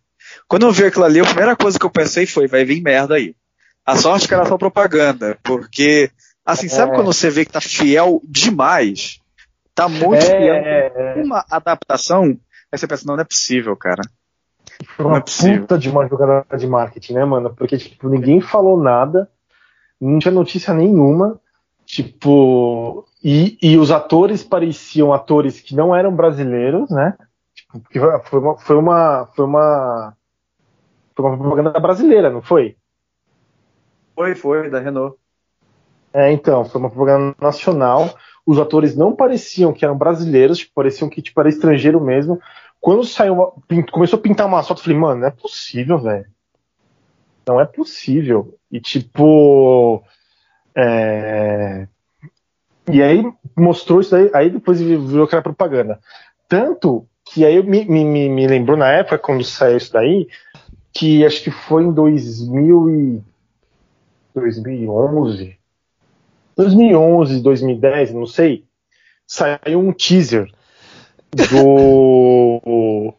[0.48, 3.16] Quando eu vi aquilo ali, a primeira coisa que eu pensei foi, vai vir merda
[3.16, 3.36] aí.
[3.86, 6.12] A sorte que era só propaganda, porque,
[6.46, 6.96] assim, sabe É.
[6.96, 9.20] quando você vê que tá fiel demais?
[9.74, 10.54] Tá muito fiel.
[10.54, 12.26] É, é, Uma adaptação,
[12.72, 14.02] aí você pensa, não, não é possível, cara.
[14.96, 17.54] Foi uma é puta de uma jogada de marketing, né, mano?
[17.56, 19.30] Porque, tipo, ninguém falou nada,
[20.00, 21.40] não tinha notícia nenhuma,
[21.86, 27.18] tipo, e, e os atores pareciam atores que não eram brasileiros, né?
[27.54, 27.82] Tipo,
[28.24, 30.14] foi uma, foi uma, foi uma,
[31.16, 32.78] foi uma propaganda brasileira, não foi?
[34.16, 35.18] Foi, foi, da Renault.
[36.14, 38.10] É, então, foi uma propaganda nacional.
[38.46, 42.40] Os atores não pareciam que eram brasileiros, tipo, pareciam que tipo, era estrangeiro mesmo.
[42.80, 43.52] Quando saiu, uma-
[43.92, 46.26] começou a pintar uma foto, eu falei, mano, não é possível, velho.
[47.48, 48.58] Não é possível.
[48.72, 50.04] E tipo.
[50.76, 51.88] É...
[52.92, 53.24] E aí
[53.56, 56.00] mostrou isso daí, aí depois virou aquela propaganda.
[56.48, 60.28] Tanto que aí me, me, me lembrou na época, quando saiu isso daí,
[60.92, 63.24] que acho que foi em 2000 e
[64.34, 65.58] 2011,
[66.56, 68.66] 2011, 2010, não sei,
[69.28, 70.52] saiu um teaser
[71.34, 73.14] do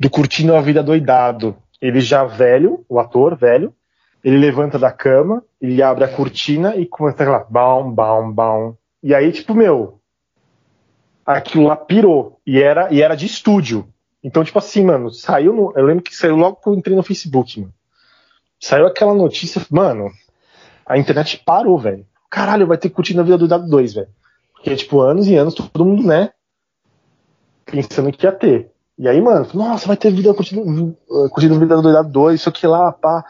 [0.00, 1.56] do Curtindo a Vida Doidado.
[1.80, 3.74] Ele já velho, o ator velho,
[4.24, 8.76] ele levanta da cama, ele abre a cortina e começa lá, bam, bam, bam.
[9.02, 10.00] E aí, tipo, meu,
[11.24, 12.40] aquilo lá pirou.
[12.46, 13.88] E era, e era de estúdio.
[14.24, 17.02] Então, tipo assim, mano, saiu no, Eu lembro que saiu logo que eu entrei no
[17.02, 17.74] Facebook, mano.
[18.58, 20.10] Saiu aquela notícia, mano,
[20.86, 22.06] a internet parou, velho.
[22.30, 24.08] Caralho, vai ter curtindo a vida do Dado 2, velho.
[24.54, 26.30] Porque, tipo, anos e anos, todo mundo, né?
[27.70, 28.70] Pensando que ia ter.
[28.98, 32.66] E aí, mano, nossa, vai ter vida curtindo, a vida do Dado 2, isso aqui
[32.66, 33.24] lá, pá.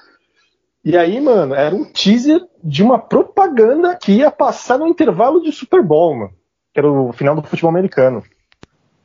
[0.85, 5.53] E aí, mano, era um teaser de uma propaganda que ia passar no intervalo de
[5.53, 6.33] Super Bowl, mano.
[6.73, 8.23] Que era o final do futebol americano.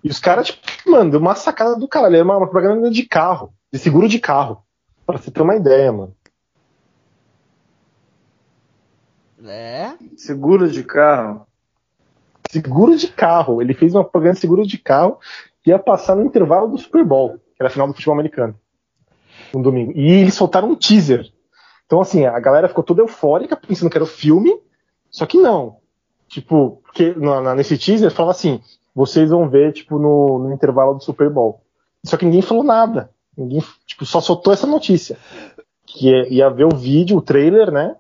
[0.04, 2.16] E os caras, tipo, mano, deu uma sacada do caralho.
[2.16, 4.64] Era uma, uma propaganda de carro, de seguro de carro.
[5.06, 6.16] Pra você ter uma ideia, mano.
[9.46, 9.94] É?
[10.18, 11.46] Seguro de carro.
[12.56, 13.62] Seguro de carro.
[13.62, 15.20] Ele fez uma propaganda de seguro de carro
[15.62, 18.56] que ia passar no intervalo do Super Bowl, que era a final do futebol americano.
[19.54, 19.92] Um domingo.
[19.94, 21.30] E eles soltaram um teaser.
[21.86, 24.58] Então, assim, a galera ficou toda eufórica, pensando que era o filme,
[25.10, 25.78] só que não.
[26.30, 28.62] Tipo, porque na, nesse teaser falava assim:
[28.94, 31.62] vocês vão ver, tipo, no, no intervalo do Super Bowl.
[32.06, 33.10] Só que ninguém falou nada.
[33.38, 35.18] Ninguém, tipo, só soltou essa notícia.
[35.86, 37.96] Que ia, ia ver o vídeo, o trailer, né?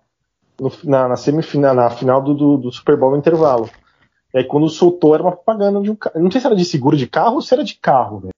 [0.59, 3.69] no, na, na, semifinal, na final do, do, do, Super Bowl no intervalo.
[4.35, 6.19] E aí quando soltou era uma propaganda de um carro.
[6.19, 8.33] Não sei se era de seguro de carro ou se era de carro, velho.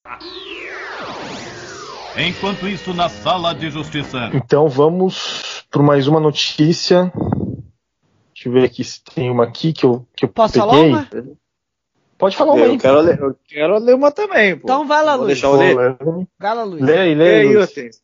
[2.19, 4.29] Enquanto isso, na sala de justiça.
[4.31, 7.11] Então vamos por mais uma notícia.
[8.33, 10.69] Deixa eu ver aqui se tem uma aqui que eu, que eu Posso peguei.
[10.69, 11.07] falar uma?
[12.15, 12.77] Pode falar uma Eu aí.
[12.77, 14.61] quero, ler, eu quero ler uma também, pô.
[14.65, 15.39] Então vai lá, Vou Luiz.
[15.41, 15.97] deixar eu ler.
[16.39, 16.83] Gala Luiz.
[16.83, 17.55] Lê aí, Lê lê aí.
[17.55, 18.01] Luiz.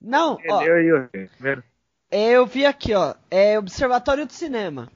[0.00, 1.28] Não, ó, Lê aí,
[2.10, 3.14] é, eu vi aqui, ó.
[3.30, 4.88] É Observatório do Cinema.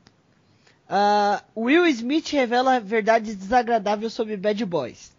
[0.95, 5.17] Ah, Will Smith revela verdades desagradáveis sobre Bad Boys.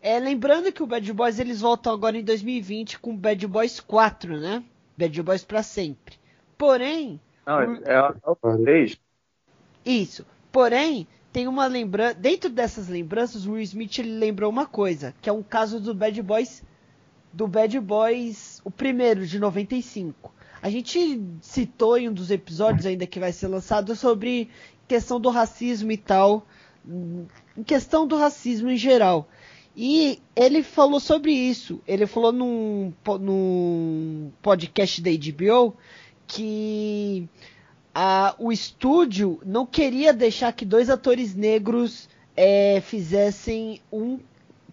[0.00, 4.38] É, lembrando que o Bad Boys eles voltam agora em 2020 com Bad Boys 4,
[4.38, 4.62] né?
[4.96, 6.14] Bad Boys pra sempre.
[6.56, 8.96] Porém, Não, é, é o 3.
[9.84, 10.24] Isso.
[10.52, 12.14] Porém, tem uma lembrança.
[12.14, 15.92] Dentro dessas lembranças, o Will Smith ele lembrou uma coisa, que é um caso do
[15.92, 16.62] Bad Boys.
[17.32, 20.32] Do Bad Boys, o primeiro, de 95.
[20.62, 24.48] A gente citou em um dos episódios ainda que vai ser lançado sobre
[24.86, 26.46] questão do racismo e tal.
[26.86, 27.26] hum,
[27.66, 29.28] questão do racismo em geral.
[29.76, 31.80] E ele falou sobre isso.
[31.86, 35.74] Ele falou num, num podcast da HBO
[36.26, 37.28] que
[37.94, 44.18] a- o estúdio não queria deixar que dois atores negros é, fizessem um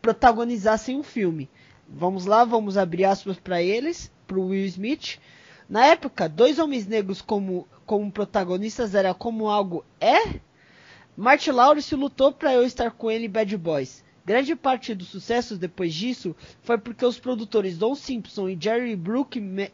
[0.01, 1.49] protagonizassem um filme.
[1.87, 5.17] Vamos lá, vamos abrir aspas para eles, para o Will Smith.
[5.69, 10.39] Na época, dois homens negros como, como protagonistas era como algo é.
[11.15, 14.03] Martin Lawrence lutou para eu estar com ele em Bad Boys.
[14.25, 19.71] Grande parte dos sucessos depois disso foi porque os produtores Don Simpson e Jerry Bruckheimer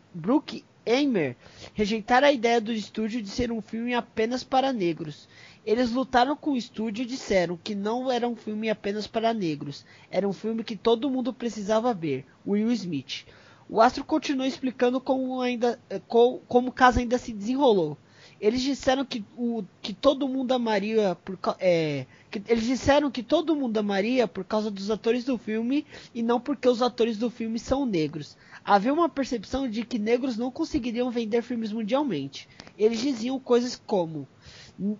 [1.74, 5.30] rejeitaram a ideia do estúdio de ser um filme apenas para negros.
[5.66, 9.86] Eles lutaram com o estúdio e disseram que não era um filme apenas para negros.
[10.12, 12.26] Era um filme que todo mundo precisava ver.
[12.46, 13.26] Will Smith.
[13.70, 17.98] O astro continuou explicando como, ainda, eh, co- como o caso ainda se desenrolou.
[18.40, 23.56] Eles disseram que, o, que todo mundo amaria por, é, que, eles disseram que todo
[23.56, 27.58] mundo amaria por causa dos atores do filme e não porque os atores do filme
[27.58, 28.36] são negros.
[28.64, 32.48] Havia uma percepção de que negros não conseguiriam vender filmes mundialmente.
[32.78, 34.28] Eles diziam coisas como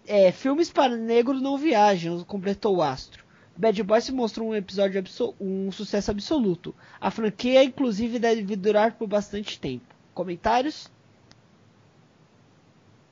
[0.08, 3.25] é, filmes para negros não viajam, completou o astro.
[3.58, 5.04] Bad Boys se mostrou um episódio
[5.40, 6.76] um sucesso absoluto.
[7.00, 9.86] A franquia, inclusive, deve durar por bastante tempo.
[10.14, 10.92] Comentários?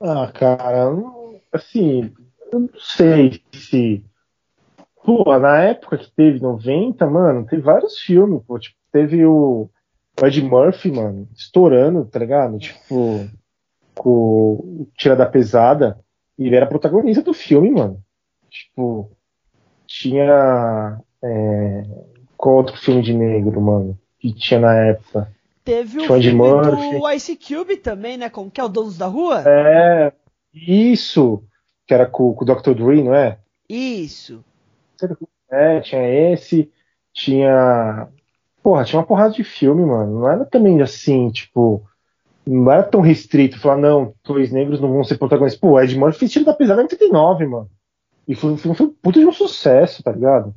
[0.01, 0.91] Ah, cara,
[1.51, 2.13] assim,
[2.51, 4.03] eu não sei se.
[5.03, 8.59] Pô, na época que teve 90, mano, teve vários filmes, pô.
[8.59, 9.69] Tipo, teve o
[10.21, 12.57] Ed Murphy, mano, estourando, tá ligado?
[12.57, 13.29] Tipo,
[13.95, 15.99] com o Tira da Pesada.
[16.37, 18.01] E ele era protagonista do filme, mano.
[18.49, 19.11] Tipo,
[19.93, 20.99] tinha.
[21.21, 21.83] É,
[22.35, 23.97] qual outro filme de negro, mano?
[24.19, 25.31] Que tinha na época?
[25.63, 26.99] Teve o filme Murphy.
[26.99, 28.29] do Ice Cube também, né?
[28.29, 29.43] Como que é o Donos da Rua?
[29.47, 30.11] É,
[30.53, 31.43] isso!
[31.87, 32.73] Que era com, com o Dr.
[32.73, 33.37] Dre, não é?
[33.69, 34.43] Isso.
[35.49, 36.71] É, tinha esse,
[37.13, 38.07] tinha.
[38.61, 40.21] Porra, tinha uma porrada de filme, mano.
[40.21, 41.83] Não era também assim, tipo.
[42.45, 45.61] Não era tão restrito falar, não, dois negros não vão ser protagonistas.
[45.61, 47.69] Pô, Ed Murphy fez Tiro da Pesada em 89, mano.
[48.27, 50.53] E foi, foi, foi um puta de um sucesso, tá ligado?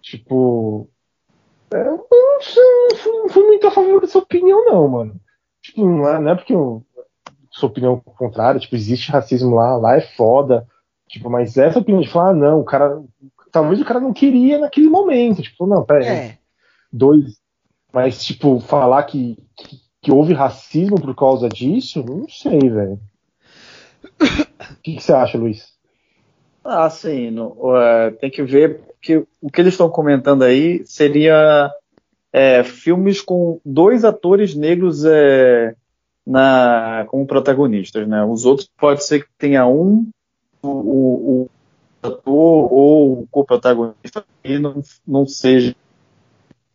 [0.00, 0.88] Tipo.
[1.72, 5.20] É, eu não, sei, não, fui, muito a favor dessa opinião, não, mano.
[5.62, 6.84] Tipo, não é, não é porque eu
[7.50, 10.66] sou opinião contrária, tipo, existe racismo lá, lá é foda.
[11.08, 13.02] Tipo, mas essa opinião de falar, ah, não, o cara.
[13.52, 15.42] Talvez o cara não queria naquele momento.
[15.42, 16.08] Tipo, não, pera aí.
[16.08, 16.38] É.
[16.92, 17.40] Dois.
[17.92, 22.02] Mas, tipo, falar que, que que houve racismo por causa disso?
[22.02, 23.00] Não sei, velho.
[24.02, 25.78] O que, que, você acha, Luiz?
[26.64, 31.70] Ah, uh, tem que ver que o que eles estão comentando aí seria
[32.32, 35.74] é, filmes com dois atores negros é,
[36.26, 38.24] na, como protagonistas, né?
[38.24, 40.08] Os outros pode ser que tenha um
[40.62, 41.50] o, o, o
[42.02, 45.74] ator ou o co-protagonista e não, não seja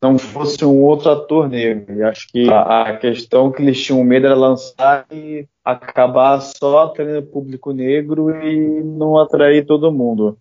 [0.05, 1.95] não fosse um outro ator negro.
[1.95, 6.83] E acho que a, a, questão que eles tinham medo era lançar e acabar só
[6.83, 10.37] atraindo público negro e não atrair todo mundo.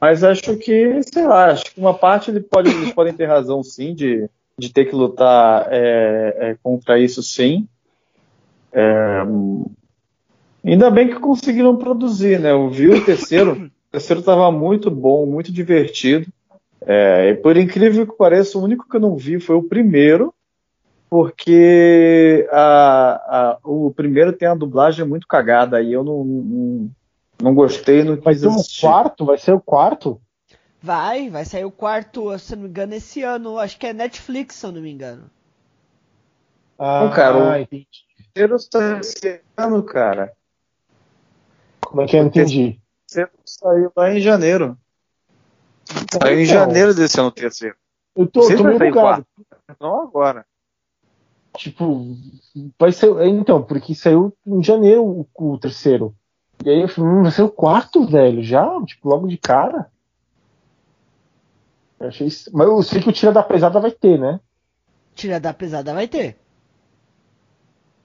[0.00, 3.62] Mas acho que, sei lá, acho que uma parte ele pode, eles podem ter razão
[3.62, 7.66] sim de, de ter que lutar é, é, contra isso sim.
[8.72, 9.22] É,
[10.64, 12.52] ainda bem que conseguiram produzir, né?
[12.52, 16.26] Eu vi o terceiro, o terceiro estava muito bom, muito divertido.
[16.82, 20.34] É, e por incrível que pareça, o único que eu não vi foi o primeiro,
[21.10, 26.90] porque a, a, o primeiro tem a dublagem muito cagada e eu não, não,
[27.42, 28.04] não gostei.
[28.04, 29.24] Não vai ser o quarto?
[29.26, 30.20] Vai ser o quarto?
[30.82, 33.58] Vai, vai sair o quarto, se não me engano, esse ano.
[33.58, 35.24] Acho que é Netflix, se eu não me engano.
[36.78, 40.32] Ah, não, cara, o terceiro saiu esse ano, cara.
[41.80, 42.80] Como é que eu entendi?
[42.80, 44.78] O terceiro saiu lá em janeiro.
[46.12, 47.76] Saiu em então, janeiro desse ano terceiro.
[48.16, 49.26] Eu tô, tô meio bugado.
[49.80, 50.44] Não agora.
[51.56, 52.16] Tipo,
[52.78, 53.10] vai ser.
[53.26, 56.14] Então, porque saiu em janeiro o, o terceiro.
[56.64, 58.68] E aí eu falei, hum, vai ser o quarto, velho, já?
[58.84, 59.90] Tipo, logo de cara.
[61.98, 62.50] Eu achei isso...
[62.52, 64.40] Mas eu sei que o Tira da Pesada vai ter, né?
[65.14, 66.38] Tira da Pesada vai ter.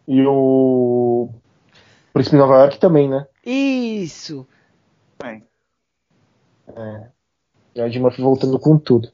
[0.07, 1.29] E o.
[2.13, 3.27] Príncipe de Nova York também, né?
[3.45, 4.47] Isso.
[5.21, 5.43] Bem.
[6.67, 7.14] É.
[7.75, 9.09] E a Ed Murphy voltando com tudo.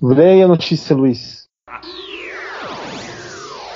[0.00, 1.46] Leia a notícia, Luiz.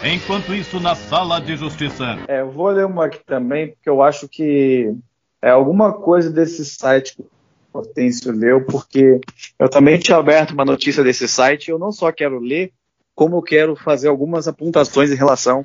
[0.03, 2.19] Enquanto isso, na sala de justiça.
[2.27, 4.95] É, eu vou ler uma aqui também, porque eu acho que
[5.43, 7.31] é alguma coisa desse site que o
[7.71, 9.21] Potêncio leu, porque
[9.59, 12.73] eu também tinha aberto uma notícia desse site e eu não só quero ler,
[13.15, 15.63] como eu quero fazer algumas apontações em relação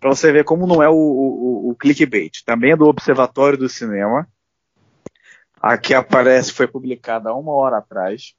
[0.00, 2.44] para você ver como não é o, o, o clickbait.
[2.46, 4.28] Também é do Observatório do Cinema.
[5.62, 8.34] Aqui aparece, foi publicada uma hora atrás.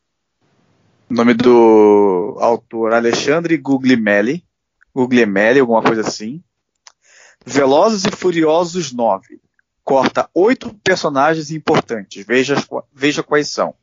[1.09, 4.43] O nome do autor Alexandre Guglielmelli.
[4.93, 6.43] Guglielmelli, alguma coisa assim.
[7.45, 9.39] Velozes e Furiosos 9.
[9.85, 12.25] Corta oito personagens importantes.
[12.25, 12.55] Veja,
[12.93, 13.73] veja quais são.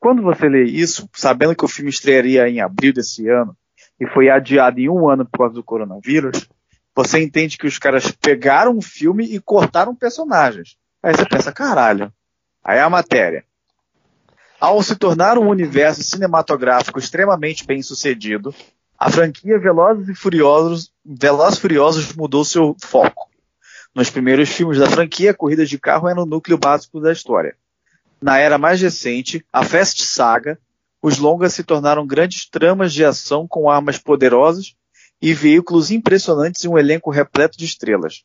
[0.00, 3.56] Quando você lê isso, sabendo que o filme estrearia em abril desse ano
[4.00, 6.48] e foi adiado em um ano por causa do coronavírus,
[6.92, 10.76] você entende que os caras pegaram o filme e cortaram personagens.
[11.00, 12.12] Aí você pensa, caralho,
[12.64, 13.44] Aí a matéria.
[14.58, 18.54] Ao se tornar um universo cinematográfico extremamente bem sucedido,
[18.98, 23.28] a franquia Velozes e Furiosos, Velozes Furiosos mudou seu foco.
[23.94, 27.54] Nos primeiros filmes da franquia, a corrida de carro era o núcleo básico da história.
[28.22, 30.58] Na era mais recente, a Fast Saga,
[31.02, 34.74] os longas se tornaram grandes tramas de ação com armas poderosas
[35.20, 38.24] e veículos impressionantes e um elenco repleto de estrelas.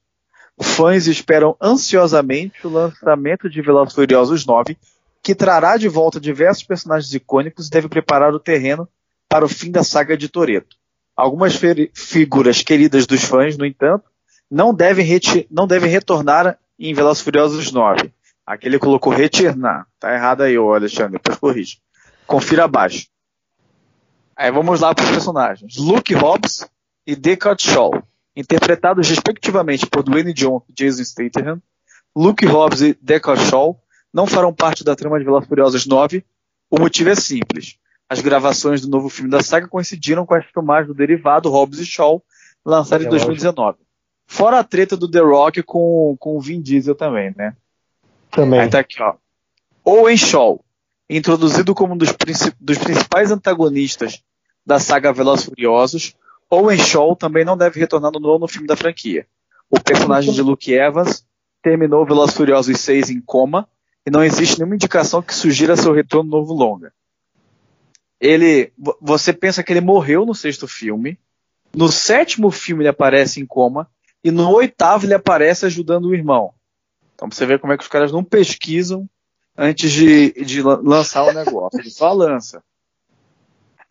[0.61, 4.77] Fãs esperam ansiosamente o lançamento de Velozes Furiosos 9,
[5.23, 8.87] que trará de volta diversos personagens icônicos e deve preparar o terreno
[9.27, 10.75] para o fim da saga de Toreto.
[11.15, 11.59] Algumas
[11.93, 14.05] figuras queridas dos fãs, no entanto,
[14.49, 18.11] não devem, não devem retornar em Velozes Furiosos 9.
[18.45, 19.85] Aqui ele colocou retornar.
[19.99, 21.77] Tá errado aí, Alexandre, corrija.
[22.25, 23.07] Confira abaixo.
[24.35, 25.77] Aí vamos lá para os personagens.
[25.77, 26.65] Luke Hobbs
[27.05, 27.91] e Deckard Shaw
[28.35, 31.61] interpretados respectivamente por Dwayne Johnson e Jason Statham,
[32.15, 33.79] Luke Hobbs e Deckard Shaw,
[34.13, 36.23] não farão parte da trama de Velozes Furiosos 9.
[36.69, 37.77] O motivo é simples.
[38.09, 41.85] As gravações do novo filme da saga coincidiram com as filmagens do derivado Hobbs e
[41.85, 42.23] Shaw,
[42.65, 43.77] lançado é em 2019.
[44.25, 47.55] Fora a treta do The Rock com, com o Vin Diesel também, né?
[48.31, 48.59] Também.
[48.59, 49.15] Aí tá aqui, ó.
[49.83, 50.63] Owen Shaw,
[51.09, 52.09] introduzido como um dos,
[52.59, 54.23] dos principais antagonistas
[54.65, 56.15] da saga Velozes Furiosos,
[56.49, 59.27] Owen Shaw também não deve retornar no novo filme da franquia.
[59.69, 61.25] O personagem de Luke Evans
[61.61, 63.67] terminou Velozes Furiosos 6 em coma
[64.05, 66.91] e não existe nenhuma indicação que sugira seu retorno no novo longa.
[68.19, 71.17] Ele, você pensa que ele morreu no sexto filme,
[71.73, 73.87] No sétimo filme ele aparece em coma.
[74.23, 76.53] E no oitavo ele aparece ajudando o irmão.
[77.15, 79.07] Então você vê como é que os caras não pesquisam
[79.57, 81.79] antes de, de lançar o negócio.
[81.79, 82.63] Ele só lança.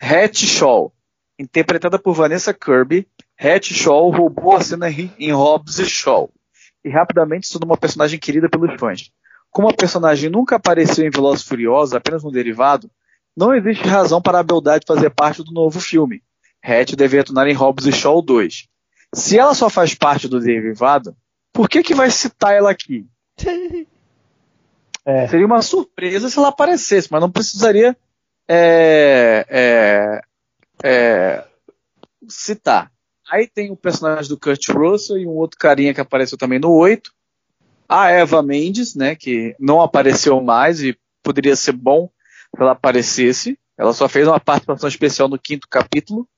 [0.01, 0.93] Hatch Shaw,
[1.39, 3.07] interpretada por Vanessa Kirby,
[3.39, 6.31] Hatch Shaw roubou a cena em Hobbs e Shaw
[6.85, 9.11] e rapidamente se tornou uma personagem querida pelos fãs.
[9.51, 12.91] Como a personagem nunca apareceu em Velozes Furiosos, apenas um derivado,
[13.37, 16.23] não existe razão para a beldade fazer parte do novo filme.
[16.63, 18.67] Hatch deve atuar em Hobbs e Shaw 2.
[19.15, 21.17] Se ela só faz parte do derivado,
[21.53, 23.07] por que que vai citar ela aqui?
[25.05, 25.27] É.
[25.27, 27.97] Seria uma surpresa se ela aparecesse, mas não precisaria
[28.47, 30.21] é, é,
[30.83, 31.45] é
[32.29, 32.91] citar.
[33.31, 36.73] Aí tem o personagem do Kurt Russell e um outro carinha que apareceu também no
[36.73, 37.13] 8.
[37.89, 42.11] A Eva Mendes, né, que não apareceu mais e poderia ser bom
[42.55, 43.59] se ela aparecesse.
[43.77, 46.29] Ela só fez uma participação especial no quinto capítulo.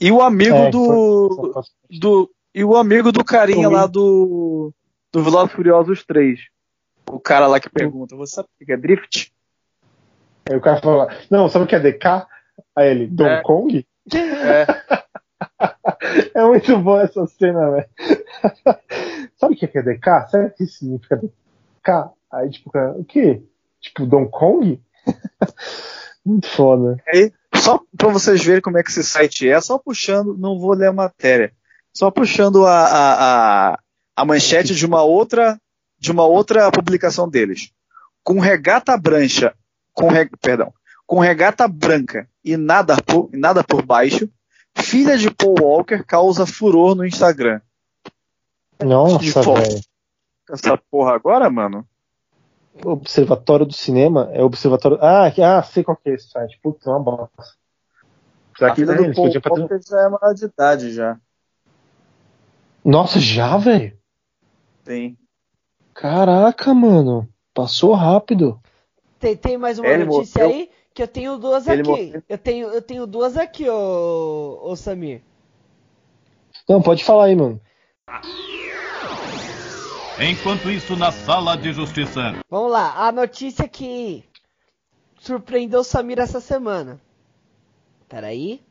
[0.00, 1.98] E o amigo é, do, foi...
[1.98, 4.72] do e o amigo do carinha lá do
[5.12, 6.40] do Velozes Furiosos 3.
[7.10, 9.32] O cara lá que pergunta, você sabe o que é drift?
[10.48, 12.26] Aí o cara fala, não, sabe o que é DK?
[12.76, 13.42] Aí ele, Donkey é.
[13.42, 13.86] Kong?
[14.14, 14.66] É.
[16.40, 17.88] é muito bom essa cena, velho.
[19.36, 20.28] Sabe o que é DK?
[20.30, 22.10] Sabe o que significa DK?
[22.32, 23.42] Aí, tipo, o quê?
[23.80, 24.82] Tipo, Donkey Kong?
[26.24, 26.96] muito foda.
[27.08, 30.74] Aí, só pra vocês verem como é que esse site é, só puxando, não vou
[30.74, 31.52] ler a matéria,
[31.92, 33.78] só puxando a, a, a,
[34.16, 35.58] a manchete de uma outra
[35.98, 37.70] de uma outra publicação deles.
[38.24, 39.54] Com regata branca,
[39.92, 40.08] com,
[40.40, 40.72] perdão,
[41.12, 44.30] com regata branca e nada por, nada por baixo,
[44.74, 47.60] filha de Paul Walker causa furor no Instagram.
[48.82, 49.80] Nossa, velho.
[50.50, 51.86] Essa porra agora, mano?
[52.82, 54.30] Observatório do Cinema?
[54.32, 54.96] É Observatório.
[55.02, 56.58] Ah, ah sei qual que é esse site.
[56.62, 57.44] Putz, é uma bosta.
[58.56, 59.12] Será que tem?
[59.12, 61.20] Paul Walker já é maior de idade já.
[62.82, 63.94] Nossa, já, velho?
[64.82, 65.18] Tem.
[65.92, 67.28] Caraca, mano.
[67.52, 68.58] Passou rápido.
[69.18, 70.70] Tem, tem mais uma Ele notícia aí?
[70.94, 72.22] Que eu tenho duas Ele aqui.
[72.28, 75.22] Eu tenho, eu tenho duas aqui, ô, ô Samir.
[76.68, 77.60] Não, pode falar aí, mano.
[80.20, 82.34] Enquanto isso, na sala de justiça.
[82.48, 84.22] Vamos lá, a notícia que
[85.18, 87.00] surpreendeu o Samir essa semana.
[88.08, 88.62] Peraí.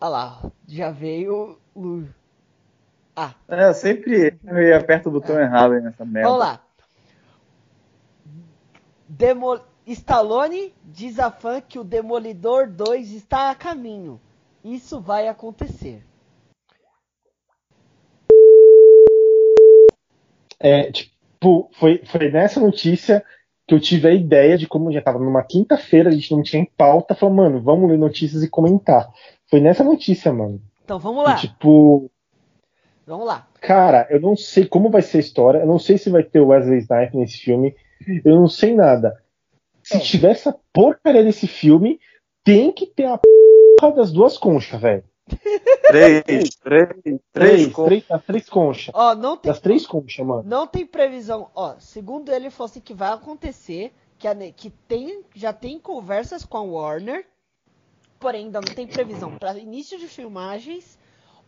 [0.00, 2.04] Olha lá, já veio o
[3.16, 3.34] ah.
[3.48, 6.28] É, sempre eu ia aperto o botão errado aí nessa merda.
[6.28, 6.60] Vamos lá.
[9.08, 9.60] Demo...
[9.86, 14.20] Stallone diz a fã que o Demolidor 2 está a caminho.
[14.62, 16.04] Isso vai acontecer.
[20.60, 23.24] É, tipo, foi, foi nessa notícia
[23.66, 26.62] que eu tive a ideia de como já estava numa quinta-feira, a gente não tinha
[26.62, 29.08] em pauta, falou, mano, vamos ler notícias e comentar.
[29.48, 30.60] Foi nessa notícia, mano.
[30.84, 31.34] Então vamos lá.
[31.34, 32.10] E, tipo,
[33.10, 33.48] Vamos lá.
[33.60, 35.58] Cara, eu não sei como vai ser a história.
[35.58, 37.74] Eu não sei se vai ter o Wesley Snipes nesse filme.
[38.24, 39.20] Eu não sei nada.
[39.82, 39.98] Se é.
[39.98, 41.98] tiver essa porcaria desse filme,
[42.44, 45.02] tem que ter a porra das duas conchas, velho.
[45.88, 48.94] Três, três, três, três, três, as três conchas.
[48.94, 50.44] Ó, não tem, das três conchas, mano.
[50.46, 51.50] Não tem previsão.
[51.52, 56.44] Ó, segundo ele, falou assim que vai acontecer, que, a, que tem, já tem conversas
[56.44, 57.26] com a Warner,
[58.20, 60.99] porém ainda não tem previsão para início de filmagens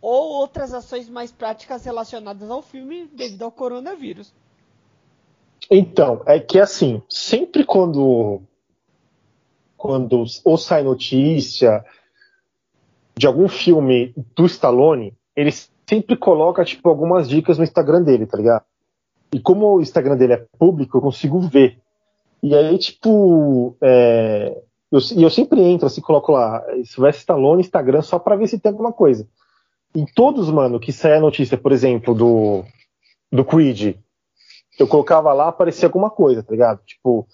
[0.03, 4.34] ou outras ações mais práticas relacionadas ao filme devido ao coronavírus.
[5.70, 8.42] Então, é que assim, sempre quando
[9.76, 11.84] quando ou sai notícia
[13.16, 15.50] de algum filme do Stallone, ele
[15.88, 18.64] sempre coloca tipo algumas dicas no Instagram dele, tá ligado?
[19.32, 21.78] E como o Instagram dele é público, eu consigo ver.
[22.42, 28.18] E aí, tipo, é, eu, eu sempre entro assim, coloco lá, Sylvester Stallone Instagram só
[28.18, 29.28] para ver se tem alguma coisa
[29.95, 32.64] em todos, mano, que sai a notícia, por exemplo, do,
[33.30, 33.97] do Creed,
[34.78, 36.80] eu colocava lá, aparecia alguma coisa, tá ligado?
[36.84, 37.26] Tipo,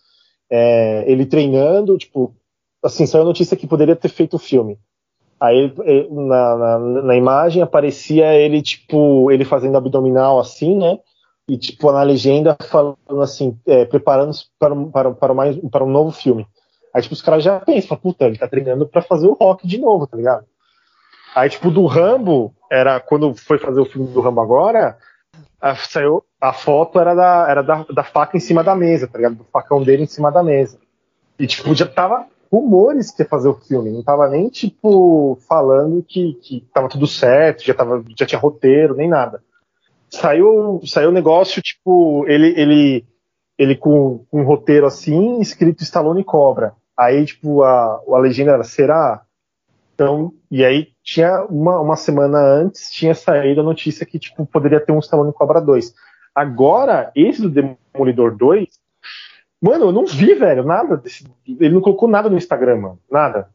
[0.51, 2.35] é, ele treinando, tipo,
[2.83, 4.79] assim, saiu a notícia que poderia ter feito o filme.
[5.41, 5.73] Aí
[6.11, 10.99] na, na, na, imagem aparecia ele, tipo, ele fazendo abdominal assim, né?
[11.49, 15.35] E, tipo, na legenda falando assim, é, preparando-se para, para, para,
[15.71, 16.47] para um novo filme.
[16.93, 19.79] Aí, tipo, os caras já pensam, puta, ele tá treinando para fazer o rock de
[19.79, 20.45] novo, tá ligado?
[21.35, 24.97] Aí, tipo, do Rambo, era quando foi fazer o filme do Rambo agora,
[25.61, 29.19] a, saiu, a foto era, da, era da, da faca em cima da mesa, tá
[29.19, 29.37] ligado?
[29.37, 30.79] Do facão dele em cima da mesa.
[31.39, 36.03] E, tipo, já tava rumores que ia fazer o filme, não tava nem, tipo, falando
[36.03, 39.43] que, que tava tudo certo, já, tava, já tinha roteiro, nem nada.
[40.11, 43.07] Saiu, saiu negócio, tipo, ele, ele
[43.59, 46.75] ele com, com um roteiro assim, escrito Stallone Cobra.
[46.97, 49.23] Aí, tipo, a, a legenda era, será?
[49.99, 54.79] Então, e aí tinha uma, uma semana antes, tinha saído a notícia que, tipo, poderia
[54.79, 55.93] ter um Stallone Cobra 2.
[56.33, 58.69] Agora, esse do Demolidor 2,
[59.61, 63.01] mano, eu não vi, velho, nada desse, Ele não colocou nada no Instagram, mano.
[63.11, 63.49] Nada.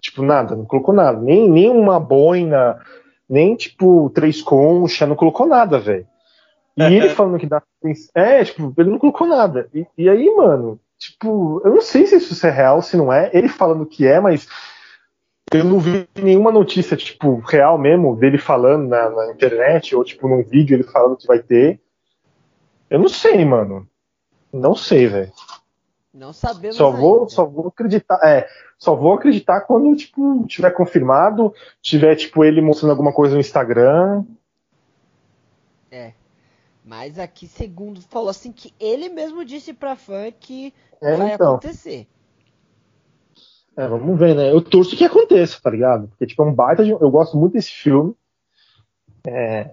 [0.00, 1.20] Tipo, nada, não colocou nada.
[1.20, 2.80] Nem, nem uma boina,
[3.28, 6.08] nem, tipo, três conchas, não colocou nada, velho.
[6.76, 7.62] E ele falando que dá.
[8.12, 9.68] É, tipo, ele não colocou nada.
[9.72, 13.30] E, e, aí, mano, tipo, eu não sei se isso é real, se não é.
[13.32, 14.48] Ele falando que é, mas
[15.52, 20.28] eu não vi nenhuma notícia, tipo, real mesmo, dele falando na, na internet, ou, tipo,
[20.28, 21.80] num vídeo ele falando que vai ter.
[22.90, 23.88] Eu não sei, mano.
[24.52, 25.32] Não sei, velho.
[26.12, 27.30] Não sabemos só vou, ainda.
[27.30, 32.92] só vou acreditar, é, só vou acreditar quando tipo tiver confirmado, tiver tipo ele mostrando
[32.92, 34.24] alguma coisa no Instagram.
[35.90, 36.12] É.
[36.82, 40.72] Mas aqui segundo falou assim que ele mesmo disse pra fã que
[41.02, 41.56] É, vai então.
[41.56, 42.08] acontecer.
[43.76, 44.50] É, vamos ver, né?
[44.50, 46.08] Eu torço que aconteça, tá ligado?
[46.08, 48.14] Porque tipo é um baita de, eu gosto muito desse filme.
[49.26, 49.70] É,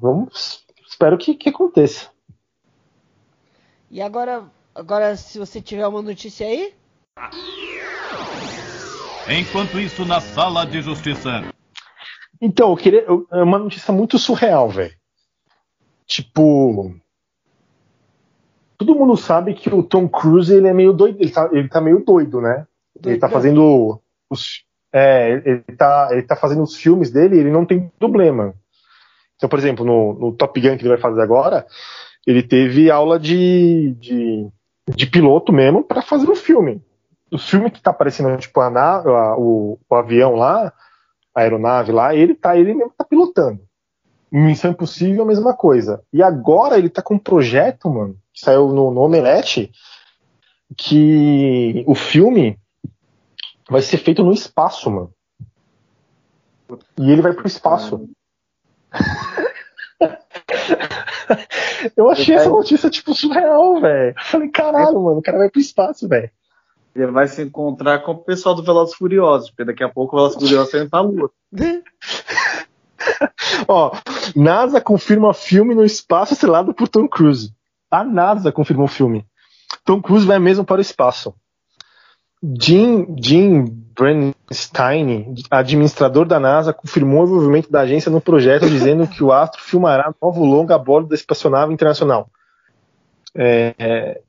[0.00, 2.10] vamos, espero que, que aconteça.
[3.90, 4.44] E agora,
[4.74, 6.72] agora se você tiver uma notícia aí,
[9.28, 11.44] Enquanto isso, na sala de justiça.
[12.40, 13.02] Então, eu queria.
[13.02, 14.94] eu- É uma notícia muito surreal, velho.
[16.06, 16.94] Tipo.
[18.76, 21.20] Todo mundo sabe que o Tom Cruise ele é meio doido.
[21.20, 22.66] Ele tá, ele tá meio doido, né?
[23.10, 24.00] Ele tá fazendo.
[24.30, 28.30] Os, é, ele, tá, ele tá fazendo os filmes dele e ele não tem dublê,
[28.30, 28.54] mano.
[29.36, 31.66] Então, por exemplo, no, no Top Gun que ele vai fazer agora,
[32.26, 34.46] ele teve aula de, de,
[34.94, 36.80] de piloto mesmo pra fazer o filme.
[37.30, 40.72] O filme que tá aparecendo, tipo, a, a- o, o avião lá,
[41.34, 43.60] a aeronave lá, ele tá, ele mesmo tá pilotando.
[44.30, 46.02] Missão Impossível, a mesma coisa.
[46.12, 49.70] E agora ele tá com um projeto, mano, que saiu no, no Omelete,
[50.76, 52.58] que o filme
[53.72, 55.12] vai ser feito no espaço, mano.
[56.98, 58.08] E ele vai pro espaço.
[61.96, 64.14] Eu achei essa notícia, tipo, surreal, velho.
[64.24, 66.30] Falei, caralho, mano, o cara vai pro espaço, velho.
[66.94, 70.18] Ele vai se encontrar com o pessoal do Velozes Furiosos, porque daqui a pouco o
[70.18, 71.30] Velozes Furiosos vai pra lua.
[73.66, 73.92] Ó,
[74.36, 77.52] NASA confirma filme no espaço selado por Tom Cruise.
[77.90, 79.26] A NASA confirmou o filme.
[79.84, 81.34] Tom Cruise vai mesmo para o espaço.
[82.42, 83.64] Jim, Jim
[83.98, 89.62] Bernstein, administrador da NASA, confirmou o envolvimento da agência no projeto, dizendo que o astro
[89.62, 92.28] filmará novo longa a bordo da espaçonave internacional.
[93.34, 94.20] É, é,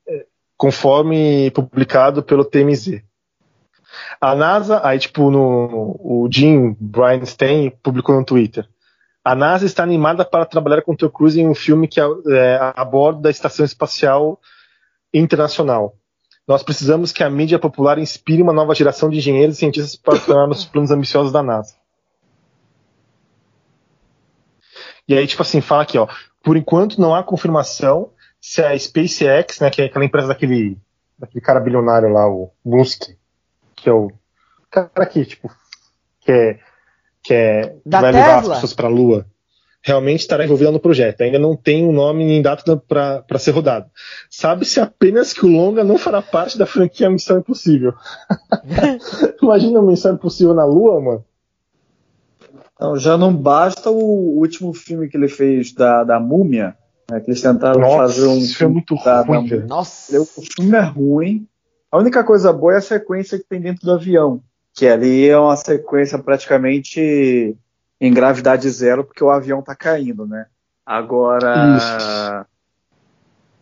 [0.56, 3.02] conforme publicado pelo TMZ.
[4.20, 8.66] A NASA, aí tipo no o Jim Bernstein publicou no Twitter.
[9.24, 12.58] A NASA está animada para trabalhar com Tom Cruise em um filme que é, é
[12.76, 14.38] a bordo da Estação Espacial
[15.12, 15.94] Internacional.
[16.46, 20.18] Nós precisamos que a mídia popular inspire uma nova geração de engenheiros e cientistas para
[20.18, 21.74] tornar os planos ambiciosos da NASA.
[25.08, 26.06] E aí, tipo assim, fala aqui, ó.
[26.42, 30.78] Por enquanto não há confirmação se a SpaceX, né, que é aquela empresa daquele,
[31.18, 33.10] daquele cara bilionário lá, o Musk,
[33.74, 34.10] que é o
[34.70, 35.50] cara que, tipo,
[36.20, 36.58] que é,
[37.22, 38.54] que é, vai levar as Tesla?
[38.54, 39.26] pessoas para a Lua,
[39.86, 41.20] realmente estará envolvida no projeto.
[41.20, 43.86] Ainda não tem um nome nem data para ser rodado.
[44.30, 47.92] Sabe-se apenas que o longa não fará parte da franquia Missão Impossível.
[49.42, 51.24] Imagina a Missão Impossível na Lua, mano.
[52.74, 56.74] Então, já não basta o último filme que ele fez da, da Múmia,
[57.10, 59.66] né, que eles tentaram Nossa, fazer um isso é muito da- ruim, da-.
[59.66, 60.18] Nossa.
[60.18, 61.46] O filme é ruim.
[61.92, 64.40] A única coisa boa é a sequência que tem dentro do avião.
[64.72, 67.54] Que ali é uma sequência praticamente
[68.06, 70.46] em gravidade zero, porque o avião tá caindo, né?
[70.84, 72.46] Agora.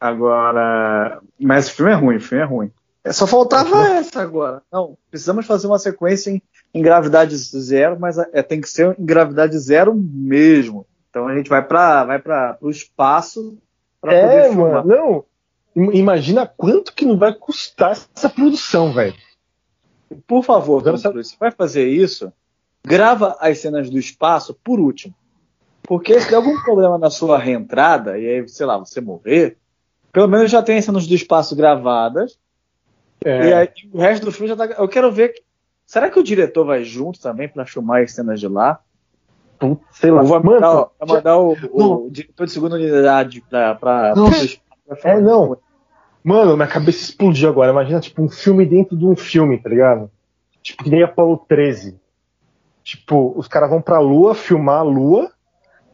[0.00, 1.20] Agora.
[1.40, 2.72] Mas o filme é ruim, o filme é ruim.
[3.04, 4.62] É, Só faltava essa agora.
[4.72, 6.40] Não, precisamos fazer uma sequência em,
[6.72, 10.86] em gravidade zero, mas é, tem que ser em gravidade zero mesmo.
[11.10, 13.58] Então a gente vai para vai para o espaço
[14.00, 14.86] para É, poder filmar.
[14.86, 15.24] mano, não.
[15.74, 19.14] Im- Imagina quanto que não vai custar essa produção, velho.
[20.26, 22.32] Por favor, Cruise, se vai fazer isso,
[22.86, 25.14] grava as cenas do espaço por último.
[25.82, 29.56] Porque se der algum problema na sua reentrada, e aí, sei lá, você morrer,
[30.12, 32.38] pelo menos já tem as cenas do espaço gravadas,
[33.24, 34.64] É, e aí o resto do filme já tá.
[34.66, 35.34] Eu quero ver.
[35.86, 38.80] Será que o diretor vai junto também para filmar as cenas de lá?
[39.92, 40.22] sei lá.
[40.22, 43.74] Ou vai Mano, mandar, vai mandar o, o diretor de segunda unidade pra.
[43.74, 44.28] pra, Não.
[44.30, 45.10] pra?
[45.10, 45.56] É, não.
[46.24, 47.70] Mano, minha cabeça explodiu agora.
[47.72, 50.10] Imagina, tipo, um filme dentro de um filme, tá ligado?
[50.62, 52.00] Tipo, que nem Apolo 13.
[52.82, 55.30] Tipo, os caras vão pra lua, filmar a lua,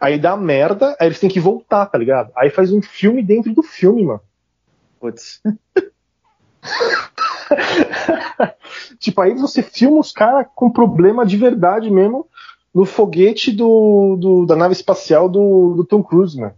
[0.00, 2.32] aí dá merda, aí eles têm que voltar, tá ligado?
[2.36, 4.22] Aí faz um filme dentro do filme, mano.
[4.98, 5.42] Putz.
[8.98, 12.26] tipo, aí você filma os caras com problema de verdade mesmo
[12.74, 16.54] no foguete do, do da nave espacial do, do Tom Cruise, mano.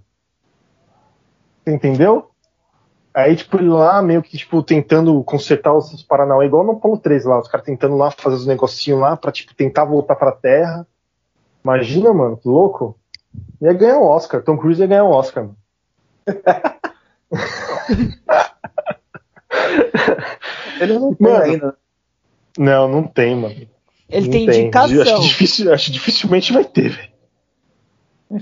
[1.66, 2.29] Entendeu?
[3.12, 7.26] Aí, tipo, ele lá meio que, tipo, tentando consertar os Paranauê, igual no Apolo 13
[7.26, 10.86] lá, os caras tentando lá fazer os negocinhos lá pra, tipo, tentar voltar pra Terra.
[11.64, 12.96] Imagina, mano, que louco.
[13.60, 15.56] Ia ganhar o um Oscar, Tom Cruise ia ganhar o um Oscar, mano.
[20.80, 21.76] ele não tem mano, ainda.
[22.56, 23.54] Não, não tem, mano.
[24.08, 25.02] Ele não tem, tem indicação.
[25.02, 27.10] Acho, difícil, acho dificilmente vai ter, velho.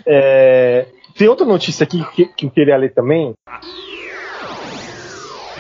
[0.06, 3.34] É, tem outra notícia aqui que, que eu queria ler também.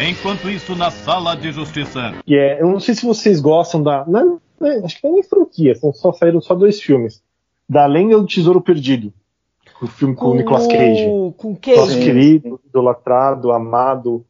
[0.00, 2.14] Enquanto isso, na sala de justiça.
[2.24, 4.04] Que é, eu não sei se vocês gostam da.
[4.06, 7.20] Não, é, acho que não é nem franquia, são só saíram só dois filmes.
[7.68, 9.12] Da Lenda do Tesouro Perdido.
[9.82, 11.04] O filme com, com o Nicolas Cage.
[11.36, 11.76] Com quem?
[11.76, 14.24] Nosso querido, idolatrado, amado.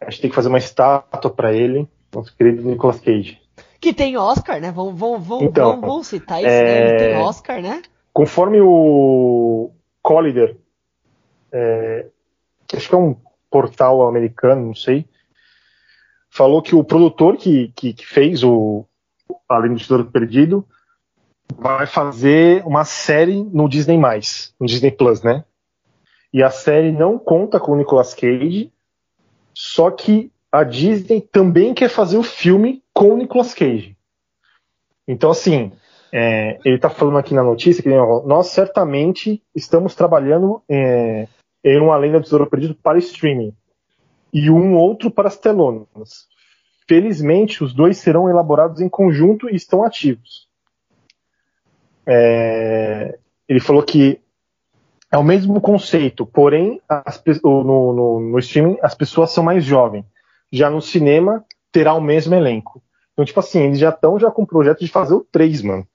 [0.00, 1.88] Acho que tem que fazer uma estátua para ele.
[2.14, 3.40] Nosso querido Nicolas Cage.
[3.80, 4.70] Que tem Oscar, né?
[4.70, 6.62] Vamos, vamos, vamos, então, vamos, vamos citar isso, é...
[6.62, 6.88] né?
[6.88, 7.82] Ele tem Oscar, né?
[8.12, 9.70] Conforme o
[10.02, 10.56] Collider,
[11.50, 12.06] é...
[12.74, 13.16] acho que é um
[13.50, 15.06] portal americano, não sei,
[16.30, 18.86] falou que o produtor que, que, que fez o
[19.48, 20.64] Além do Tesouro Perdido
[21.56, 25.44] vai fazer uma série no Disney+, no Disney Plus, né?
[26.32, 28.72] E a série não conta com o Nicolas Cage,
[29.52, 33.96] só que a Disney também quer fazer o filme com o Nicolas Cage.
[35.06, 35.72] Então, assim,
[36.12, 41.26] é, ele está falando aqui na notícia que nós certamente estamos trabalhando é,
[41.64, 43.54] em uma lenda do Tesouro Perdido para streaming
[44.32, 46.28] e um outro para as telonas.
[46.88, 50.48] Felizmente, os dois serão elaborados em conjunto e estão ativos.
[52.06, 54.20] É, ele falou que
[55.12, 60.04] é o mesmo conceito, porém, as, no, no, no, streaming as pessoas são mais jovens.
[60.52, 62.82] Já no cinema, terá o mesmo elenco.
[63.12, 65.86] Então, tipo assim, eles já estão já com o projeto de fazer o 3, mano.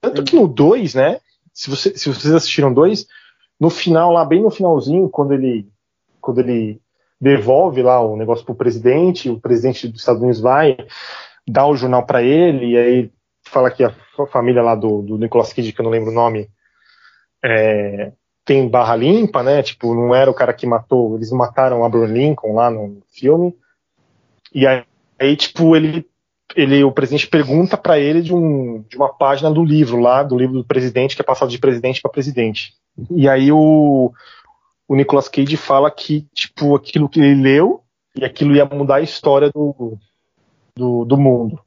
[0.00, 1.20] Tanto que no 2, né?
[1.52, 3.06] Se, você, se vocês assistiram dois,
[3.60, 5.68] no final, lá, bem no finalzinho, quando ele,
[6.20, 6.80] quando ele
[7.20, 10.76] devolve lá o negócio pro presidente, o presidente dos Estados Unidos vai,
[11.46, 13.92] dá o jornal para ele, e aí fala que a
[14.30, 16.48] família lá do, do Nicolas Cage, que eu não lembro o nome,
[17.44, 18.12] é,
[18.44, 19.62] tem barra limpa, né?
[19.62, 23.56] Tipo, não era o cara que matou, eles mataram Abraham Lincoln lá no filme.
[24.54, 24.84] E aí,
[25.18, 26.06] aí tipo, ele,
[26.56, 30.36] ele, o presidente pergunta para ele de, um, de uma página do livro lá, do
[30.36, 32.74] livro do presidente, que é passado de presidente para presidente.
[33.10, 34.12] E aí o,
[34.86, 37.82] o Nicolas Cage fala que, tipo, aquilo que ele leu
[38.16, 39.98] e aquilo ia mudar a história do,
[40.74, 41.60] do, do mundo.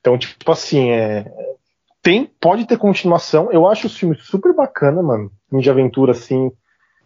[0.00, 1.24] Então, tipo assim, é,
[2.02, 3.50] tem, pode ter continuação.
[3.50, 5.30] Eu acho o filme super bacana, mano.
[5.50, 6.50] De aventura, assim.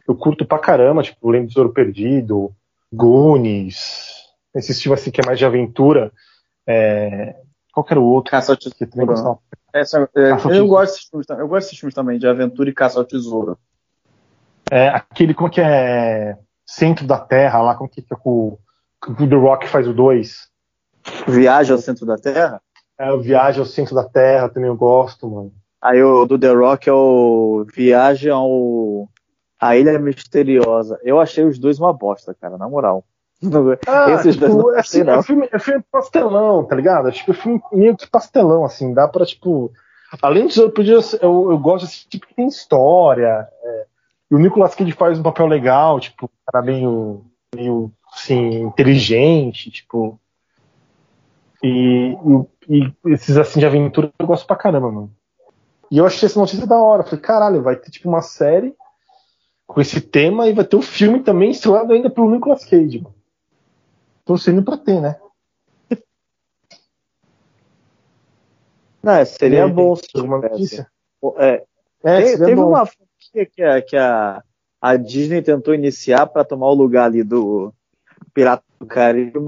[0.08, 2.52] Eu curto pra caramba, tipo, Lembro do Tesouro Perdido,
[2.92, 4.24] Goonies.
[4.54, 6.10] Esse filme, assim, que é mais de aventura.
[6.68, 7.34] É...
[7.72, 8.30] Qual que era o outro?
[8.30, 9.40] Caça ao Tesouro.
[9.72, 12.74] Essa, é, Caça eu, gosto desses filmes, eu gosto desses filmes também, de aventura e
[12.74, 13.58] caça ao tesouro.
[14.70, 16.36] É, aquele, como que é?
[16.66, 18.58] Centro da Terra, lá, como que é com
[19.08, 20.48] o The Rock faz o 2?
[21.26, 22.60] Viagem ao Centro da Terra?
[22.98, 25.52] É, o Viagem ao Centro da Terra também eu gosto, mano.
[25.80, 29.08] Aí o do The Rock é o Viagem ao.
[29.60, 31.00] A Ilha Misteriosa.
[31.02, 33.04] Eu achei os dois uma bosta, cara, na moral.
[33.86, 37.08] Ah, Esses tipo, dois é, assim, é, filme, é filme pastelão, tá ligado?
[37.08, 39.72] É tipo filme meio que pastelão, assim, dá pra, tipo.
[40.22, 43.46] Além disso, eu, podia, eu, eu gosto desse tipo que tem história.
[43.62, 43.86] É,
[44.30, 47.24] e o Nicolas Cage faz um papel legal, tipo, cara meio,
[47.54, 50.18] meio assim, inteligente, tipo.
[51.62, 52.16] E,
[52.68, 55.12] e, e, esses assim de aventura eu gosto pra caramba, mano.
[55.90, 57.02] E eu achei essa notícia da hora.
[57.02, 58.74] Falei, caralho, vai ter tipo uma série
[59.66, 63.17] com esse tema e vai ter um filme também estrelado ainda pelo Nicolas Cage, mano.
[64.28, 65.18] Torcendo pra ter, né?
[69.02, 70.86] Não, seria é, bom se alguma notícia.
[71.38, 71.64] É,
[72.04, 74.44] é, teve uma franquia que, a, que a,
[74.82, 77.72] a Disney tentou iniciar para tomar o lugar ali do
[78.34, 79.40] Pirata do Caribe,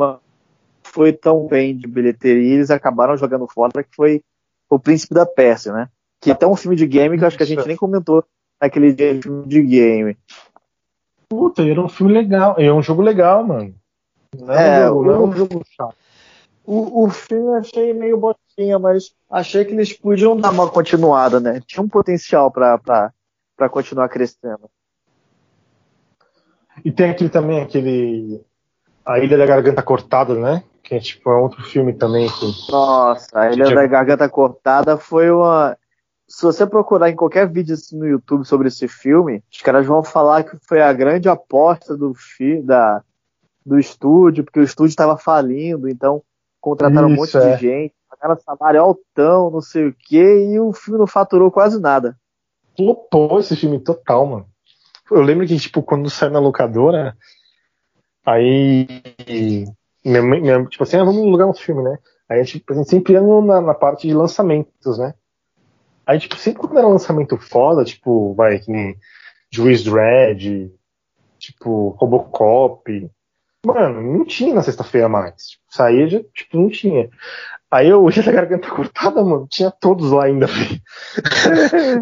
[0.83, 4.23] foi tão bem de bilheteria e eles acabaram jogando fora que foi
[4.71, 5.91] o Príncipe da Pérsia, né?
[6.23, 8.25] Que é até um filme de game que eu acho que a gente nem comentou
[8.59, 10.17] naquele dia de filme de game.
[11.29, 13.79] Puta, era um filme legal, é um jogo legal, mano.
[14.39, 15.97] Não é, um jogo, o, não é um jogo chato.
[16.65, 21.41] O, o filme eu achei meio botinha, mas achei que eles podiam dar uma continuada,
[21.41, 21.61] né?
[21.67, 23.13] Tinha um potencial para
[23.71, 24.71] continuar crescendo.
[26.85, 28.45] E tem aquele também, aquele.
[29.05, 30.63] A Ilha da Garganta Cortada, né?
[30.91, 32.29] que é tipo é outro filme também.
[32.29, 32.73] Que...
[32.73, 35.77] Nossa, a Ilha da Garganta Cortada foi uma.
[36.27, 40.03] Se você procurar em qualquer vídeo assim, no YouTube sobre esse filme, os caras vão
[40.03, 42.61] falar que foi a grande aposta do fi...
[42.63, 43.03] da...
[43.71, 46.23] do estúdio, porque o estúdio estava falindo, então
[46.61, 47.55] contrataram um monte Isso, é.
[47.55, 51.81] de gente, pagaram salário altão, não sei o quê, e o filme não faturou quase
[51.81, 52.19] nada.
[52.77, 54.47] Flopou esse filme total, mano.
[55.11, 57.17] Eu lembro que, tipo, quando saiu na locadora,
[58.27, 58.87] aí.
[60.05, 61.99] Minha, mãe- minha, tipo assim, ah, vamos alugar um filme, né?
[62.29, 65.15] Aí a gente, a gente sempre ia na, na parte de lançamentos, né?
[66.07, 68.97] Aí, tipo, sempre quando era lançamento foda, tipo, vai, que nem
[69.51, 70.73] Juiz Dredd,
[71.39, 73.11] tipo, Robocop.
[73.65, 75.49] Mano, não tinha na sexta-feira mais.
[75.51, 77.11] Tipo, saía, já, tipo, não tinha.
[77.71, 80.81] Aí eu ia da garganta cortada, mano, tinha todos lá ainda, velho.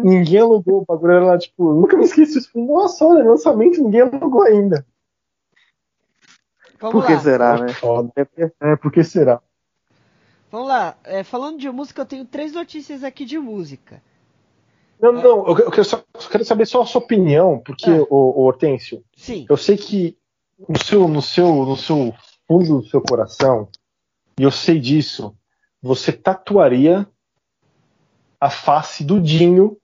[0.03, 2.49] ninguém alugou, o bagulho era lá, tipo, nunca me esqueci disso.
[2.55, 4.85] Nossa, olha, lançamento, ninguém alugou ainda.
[6.79, 7.19] Vamos Por que lá.
[7.19, 7.71] será, né?
[8.15, 9.41] É porque- É, por que será?
[10.49, 10.95] Vamos lá.
[11.03, 14.01] É, falando de música, eu tenho três notícias aqui de música.
[14.99, 18.05] Não, não, eu, eu quero, só, eu quero saber só a sua opinião, porque, Ah.
[18.09, 19.45] o, Hortêncio, Sim.
[19.49, 20.17] eu sei que
[20.67, 22.13] no seu, no seu, no seu
[22.47, 23.69] fundo do seu coração,
[24.39, 25.35] e eu sei disso,
[25.81, 27.07] você tatuaria
[28.39, 29.77] a face do Dinho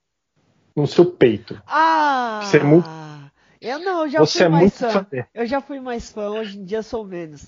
[0.76, 1.62] no seu peito.
[1.68, 2.42] Ah!
[2.44, 2.90] Você é muito-
[3.62, 4.90] Eu não, eu já você fui é mais fã.
[4.90, 5.08] fã.
[5.34, 7.46] Eu já fui mais fã, hoje em dia sou menos.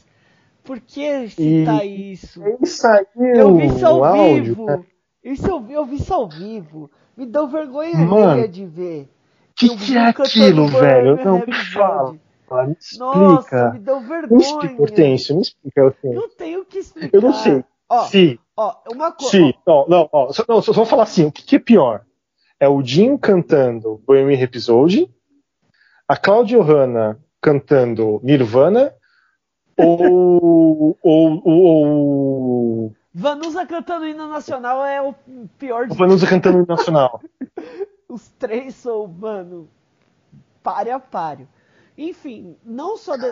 [0.63, 2.41] Por que E- citar isso?
[2.61, 3.05] Isso aí,
[3.35, 4.65] Eu vi isso ao áudio, vivo.
[4.65, 4.83] né?
[5.23, 6.89] Isso eu vi, eu vi isso ao vivo.
[7.15, 9.09] Me deu vergonha Mano, de ver.
[9.55, 11.15] que Eu que é aquilo, velho?
[11.23, 12.19] Não, me Rhapsody.
[12.47, 12.67] Fala.
[12.67, 13.71] Me Nossa, explica.
[13.73, 14.41] me deu Me vergonha.
[14.41, 16.19] explica, Hortêncio, me explica, Hortêncio.
[16.21, 17.17] Não tenho o que explicar.
[17.17, 17.63] Eu não sei.
[17.89, 19.31] Ó, Se, ó, uma coisa.
[19.31, 22.03] se, não, não, ó, só, não, só vou falar assim, o que, que é pior?
[22.59, 25.09] É o Dinho cantando Bohemian Rhapsody,
[26.07, 28.93] a Claudia Hanna cantando Nirvana,
[29.77, 35.13] ou, ou, ou, ou Vanusa cantando hino nacional é o
[35.57, 37.21] pior de Vanusa cantando o Nacional.
[38.09, 39.67] Os três são, mano,
[40.63, 41.47] páreo a páreo.
[41.97, 43.17] Enfim, não só...
[43.17, 43.27] De,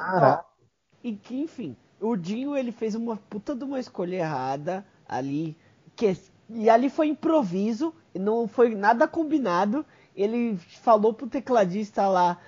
[1.04, 5.56] e que, enfim, o Dinho, ele fez uma puta de uma escolha errada ali.
[5.96, 6.18] Que,
[6.50, 9.86] e ali foi improviso, não foi nada combinado.
[10.16, 12.40] Ele falou pro tecladista lá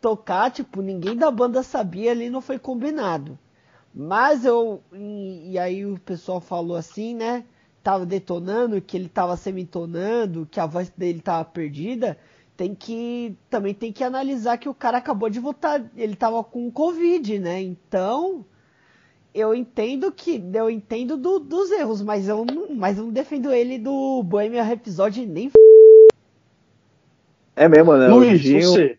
[0.00, 3.38] tocar, tipo, ninguém da banda sabia, ali não foi combinado.
[3.94, 4.82] Mas eu.
[4.92, 7.44] E, e aí o pessoal falou assim, né?
[7.82, 12.18] Tava detonando, que ele tava semitonando, que a voz dele tava perdida.
[12.56, 13.34] Tem que.
[13.50, 15.82] Também tem que analisar que o cara acabou de voltar.
[15.96, 17.60] Ele tava com Covid, né?
[17.60, 18.44] Então.
[19.34, 20.40] Eu entendo que.
[20.54, 24.62] Eu entendo do- dos erros, mas eu, não, mas eu não defendo ele do Bohemian
[24.62, 25.50] Rhapsody nem.
[27.56, 28.08] É mesmo, né?
[28.08, 28.98] o Luiz, Dinho, você.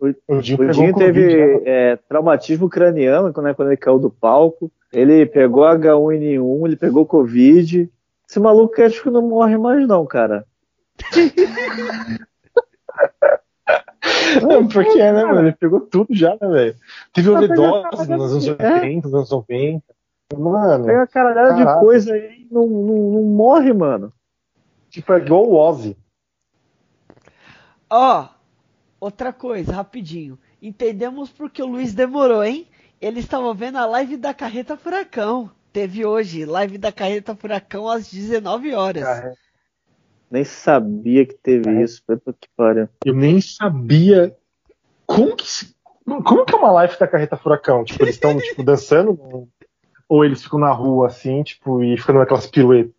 [0.00, 1.62] o- O Dinho o Dinho Covid, teve né?
[1.64, 4.70] é, traumatismo craniano quando, quando ele caiu do palco.
[4.92, 7.88] Ele pegou H1N1, ele pegou Covid.
[8.28, 10.44] Esse maluco acho que não morre mais, não, cara.
[14.42, 15.40] Não, porque, né, mano?
[15.48, 16.76] Ele pegou tudo já, né, velho?
[17.12, 18.74] Teve overdose cara nos anos assim, é.
[18.74, 19.82] 80, nos anos 90.
[20.36, 21.80] Mano, Pega a caralhada de Caraca.
[21.80, 24.12] coisa aí e não, não, não morre, mano.
[24.90, 25.96] tipo, é igual o Ozzy.
[27.88, 28.26] Ó,
[29.00, 30.38] outra coisa, rapidinho.
[30.60, 32.66] Entendemos porque o Luiz demorou, hein?
[33.00, 35.50] Ele estava vendo a live da Carreta Furacão.
[35.72, 39.04] Teve hoje, live da Carreta Furacão às 19 horas.
[40.30, 41.82] Nem sabia que teve É.
[41.82, 42.02] isso.
[42.06, 42.88] Puta que pariu.
[43.04, 44.36] Eu nem sabia
[45.06, 45.74] como que se-
[46.04, 47.84] como que é uma live da carreta furacão?
[47.84, 49.48] Tipo, eles estão tipo dançando
[50.08, 52.92] ou eles ficam na rua assim, tipo, e ficam naquelas piruetas.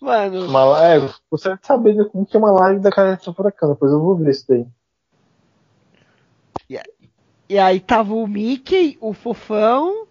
[0.00, 3.92] Mano, Uma live, você vai saber como que é uma live da carreta furacão, depois
[3.92, 4.66] eu vou ver isso daí.
[7.48, 10.06] e aí tava o Mickey, o Fofão,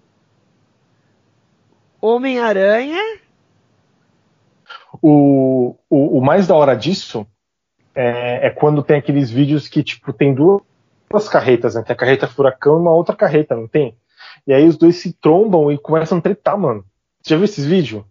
[1.99, 2.99] Homem-Aranha.
[5.01, 7.25] O, o, o mais da hora disso
[7.95, 10.61] é, é quando tem aqueles vídeos que, tipo, tem duas,
[11.09, 11.83] duas carretas, né?
[11.83, 13.97] Tem a carreta furacão e uma outra carreta, não tem?
[14.45, 16.85] E aí os dois se trombam e começam a tretar, mano.
[17.21, 18.03] Você já viu esses vídeos?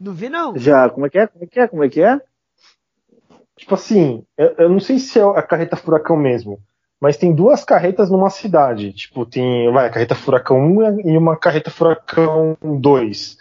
[0.00, 0.56] Não vi não.
[0.56, 1.26] Já, como é que é?
[1.26, 1.68] Como é que é?
[1.68, 2.20] Como é que é?
[3.56, 6.60] Tipo assim, eu, eu não sei se é a carreta furacão mesmo,
[7.00, 8.92] mas tem duas carretas numa cidade.
[8.92, 13.36] Tipo, tem vai, a carreta furacão 1 e uma carreta furacão 2.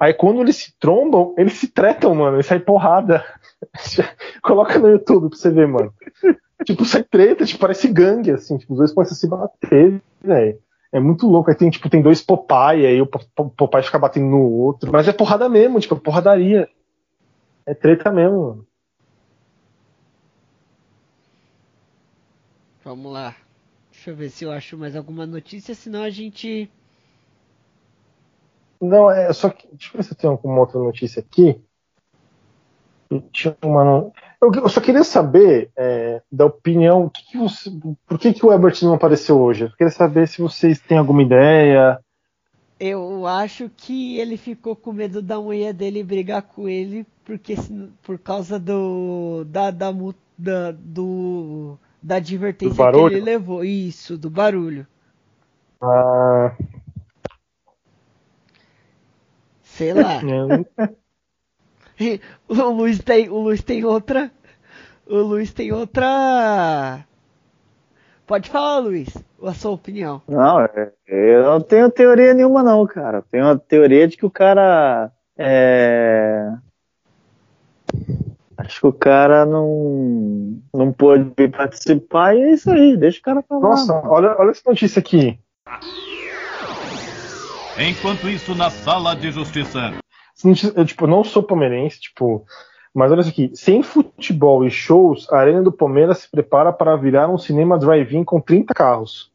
[0.00, 3.22] Aí quando eles se trombam, eles se tretam, mano, e sai porrada.
[4.42, 5.92] Coloca no YouTube pra você ver, mano.
[6.64, 10.58] tipo, sai treta, tipo, parece gangue, assim, tipo, os dois começam a se bater, velho.
[10.90, 11.50] É muito louco.
[11.50, 14.90] Aí tem, tipo, tem dois Popeye, aí o Po- Po- Popeye fica batendo no outro.
[14.90, 16.68] Mas é porrada mesmo, tipo, é porradaria.
[17.66, 18.66] É treta mesmo, mano.
[22.82, 23.36] Vamos lá.
[23.92, 26.70] Deixa eu ver se eu acho mais alguma notícia, senão a gente.
[28.80, 29.66] Não, é só que.
[29.68, 31.60] Deixa eu ver se eu tenho alguma outra notícia aqui.
[33.32, 34.10] Tinha uma.
[34.40, 37.70] Eu, só queria saber é, da opinião, que que você,
[38.06, 39.64] por que, que o Ebert não apareceu hoje?
[39.64, 42.00] Eu queria saber se vocês têm alguma ideia.
[42.78, 47.54] Eu acho que ele ficou com medo da mulher dele brigar com ele, porque
[48.02, 49.92] por causa do da, da,
[50.38, 53.62] da, do, da advertência Do que ele levou.
[53.62, 54.86] Isso, do barulho.
[55.82, 56.56] Ah,
[59.80, 60.20] Sei lá.
[61.98, 64.30] é, o Luiz tem, o Luiz tem outra.
[65.06, 67.02] O Luiz tem outra.
[68.26, 69.08] Pode falar, Luiz,
[69.42, 70.20] a sua opinião.
[70.28, 73.24] Não, é- eu não tenho teoria nenhuma, não, cara.
[73.30, 75.10] Tenho a teoria de que o cara.
[75.38, 76.52] É...
[78.58, 83.40] Acho que o cara não, não pôde participar e é isso aí, deixa o cara
[83.40, 83.62] falar.
[83.62, 85.40] nossa, olha, olha essa notícia aqui.
[87.82, 89.94] Enquanto isso, na sala de justiça.
[90.76, 92.44] Eu, tipo, não sou palmeirense, tipo,
[92.94, 93.50] mas olha isso aqui.
[93.54, 98.22] Sem futebol e shows, a Arena do Palmeiras se prepara para virar um cinema drive-in
[98.22, 99.32] com 30 carros.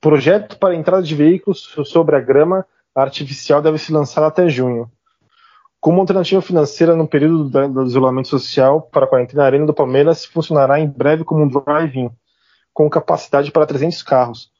[0.00, 4.90] Projeto para entrada de veículos sobre a grama artificial deve se lançar até junho.
[5.80, 10.24] Como alternativa financeira no período do isolamento social para a quarentena, a Arena do Palmeiras
[10.24, 12.10] funcionará em breve como um drive-in,
[12.74, 14.51] com capacidade para 300 carros.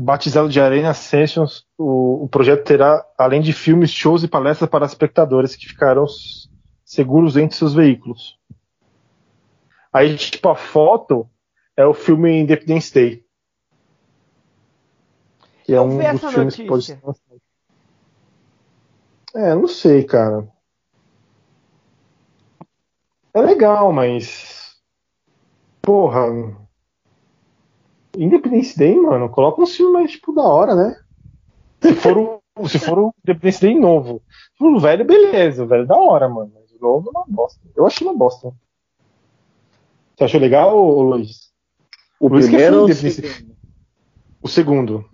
[0.00, 4.86] Batizado de Arena Sessions, o, o projeto terá, além de filmes, shows e palestras para
[4.86, 6.06] espectadores que ficarão
[6.84, 8.38] seguros entre seus veículos.
[9.92, 11.28] Aí, tipo, a foto
[11.76, 13.24] é o filme Independence Day.
[15.64, 17.00] Que é Eu um dos filmes que pode ser.
[19.34, 20.48] É, não sei, cara.
[23.32, 24.76] É legal, mas.
[25.82, 26.63] Porra.
[28.16, 30.96] Independence Day, mano, coloca um filme mais, tipo, da hora, né?
[31.80, 34.22] Se for o, se for o Independence Day novo.
[34.28, 36.52] Se for o velho, beleza, o velho é da hora, mano.
[36.54, 37.60] Mas o novo é uma bosta.
[37.76, 38.52] Eu achei uma bosta.
[40.16, 41.52] Você achou legal, ô, Luiz?
[42.20, 43.54] O que é primeiro segundo?
[44.40, 45.04] O segundo.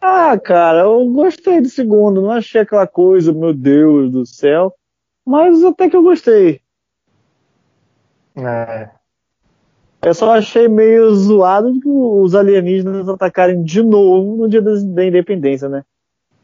[0.00, 2.22] Ah, cara, eu gostei do segundo.
[2.22, 4.74] Não achei aquela coisa, meu Deus do céu.
[5.26, 6.60] Mas até que eu gostei.
[8.36, 8.90] É.
[10.04, 11.72] Eu só achei meio zoado
[12.22, 15.82] os alienígenas atacarem de novo no dia da independência, né?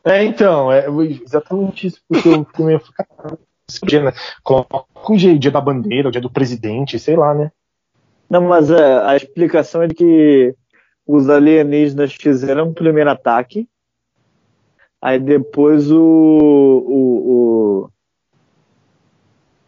[0.04, 0.86] É, então, é
[1.22, 2.46] exatamente isso, porque eu
[2.94, 3.38] cara,
[3.68, 4.12] esse dia, né?
[4.42, 7.52] Coloca o dia, dia da bandeira, o dia do presidente, sei lá, né?
[8.28, 10.54] Não, mas é, a explicação é de que
[11.06, 13.68] os alienígenas fizeram um primeiro ataque,
[15.02, 17.90] aí depois o, o, o-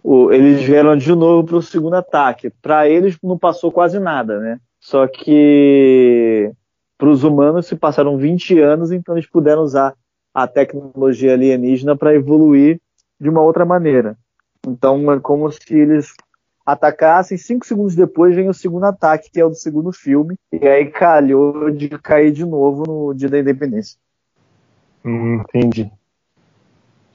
[0.03, 2.50] o- eles vieram de novo para o segundo ataque.
[2.62, 4.59] Para eles não passou quase nada, né?
[4.80, 6.50] Só que
[6.98, 9.94] para os humanos se passaram 20 anos, então eles puderam usar
[10.34, 12.80] a tecnologia alienígena para evoluir
[13.20, 14.16] de uma outra maneira.
[14.66, 16.14] Então é como se eles
[16.64, 20.66] atacassem, cinco segundos depois vem o segundo ataque, que é o do segundo filme, e
[20.66, 23.98] aí calhou de cair de novo no dia da independência.
[25.05, 25.90] Hum, entendi.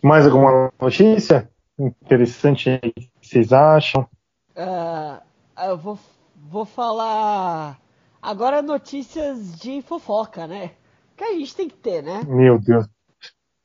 [0.02, 1.50] Mais alguma notícia
[1.80, 4.08] interessante aí que vocês acham?
[4.56, 5.22] Ah,
[5.66, 6.00] eu vou,
[6.36, 7.80] vou falar
[8.22, 10.72] agora notícias de fofoca, né?
[11.16, 12.22] Que a gente tem que ter, né?
[12.28, 12.88] Meu Deus.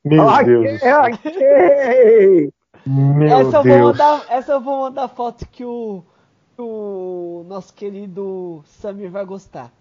[0.03, 0.73] Meu Deus.
[0.73, 1.01] do céu.
[1.01, 2.53] ok!
[2.85, 3.81] Meu essa, eu vou Deus.
[3.81, 6.03] mandar, essa eu vou mandar foto que o,
[6.55, 9.71] que o nosso querido Samir vai gostar.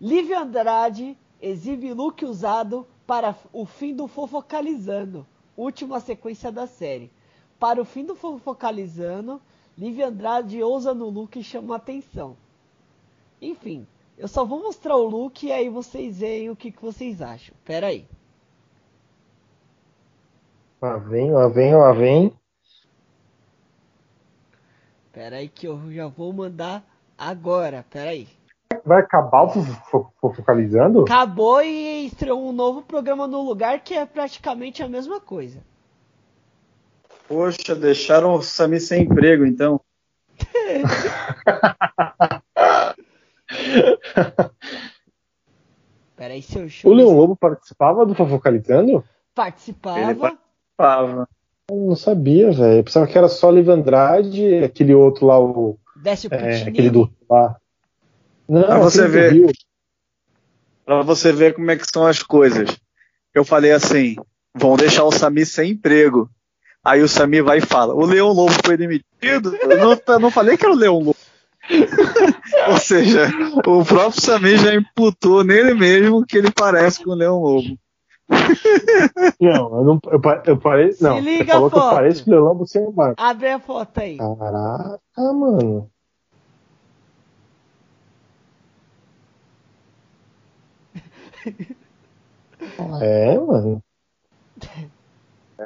[0.00, 5.26] Lívia Andrade exibe look usado para o fim do Fofocalizando,
[5.56, 7.12] última sequência da série.
[7.60, 9.38] Para o fim do Fofocalizando,
[9.76, 12.34] Lívia Andrade ousa no look e chama atenção.
[13.40, 13.86] Enfim,
[14.16, 17.54] eu só vou mostrar o look e aí vocês veem o que, que vocês acham.
[17.62, 18.06] Pera aí.
[20.80, 22.32] Lá vem, lá vem, lá vem.
[25.12, 26.82] Pera aí que eu já vou mandar
[27.18, 27.84] agora.
[27.90, 28.26] Pera aí.
[28.86, 31.02] Vai acabar o fo- fo- fo- focalizando?
[31.02, 35.62] Acabou e estreou um novo programa no lugar que é praticamente a mesma coisa.
[37.30, 39.80] Poxa, deixaram o Sami sem emprego, então.
[46.16, 46.92] Peraí, se eu O.
[46.92, 49.04] Leão Lobo participava do Fofocalizando?
[49.32, 50.00] Participava.
[50.00, 51.28] Ele participava.
[51.70, 52.78] Eu não sabia, velho.
[52.78, 55.78] Eu pensava que era só Liv Andrade, aquele outro lá, o.
[55.94, 57.08] Desce o É, aquele do.
[57.30, 57.56] Lá.
[58.48, 59.34] Não, Pra você ver.
[59.34, 59.52] Rio.
[60.84, 62.76] Pra você ver como é que são as coisas.
[63.32, 64.16] Eu falei assim:
[64.52, 66.28] vão deixar o Sami sem emprego.
[66.84, 69.54] Aí o Sami vai e fala: o Leão Lobo foi demitido?
[69.56, 71.16] Eu não, eu não falei que era o Leão Lobo.
[72.68, 73.28] Ou seja,
[73.66, 77.78] o próprio Sami já imputou nele mesmo que ele parece com o Leão Lobo.
[79.40, 80.00] Não, eu não.
[80.06, 80.92] Eu, eu parei.
[80.92, 81.94] Se Não, liga você falou a que eu foto.
[81.94, 83.20] pareço que o você é um barco.
[83.20, 84.18] Abre a foto aí.
[84.18, 85.90] Caraca, mano.
[93.00, 93.82] É, mano.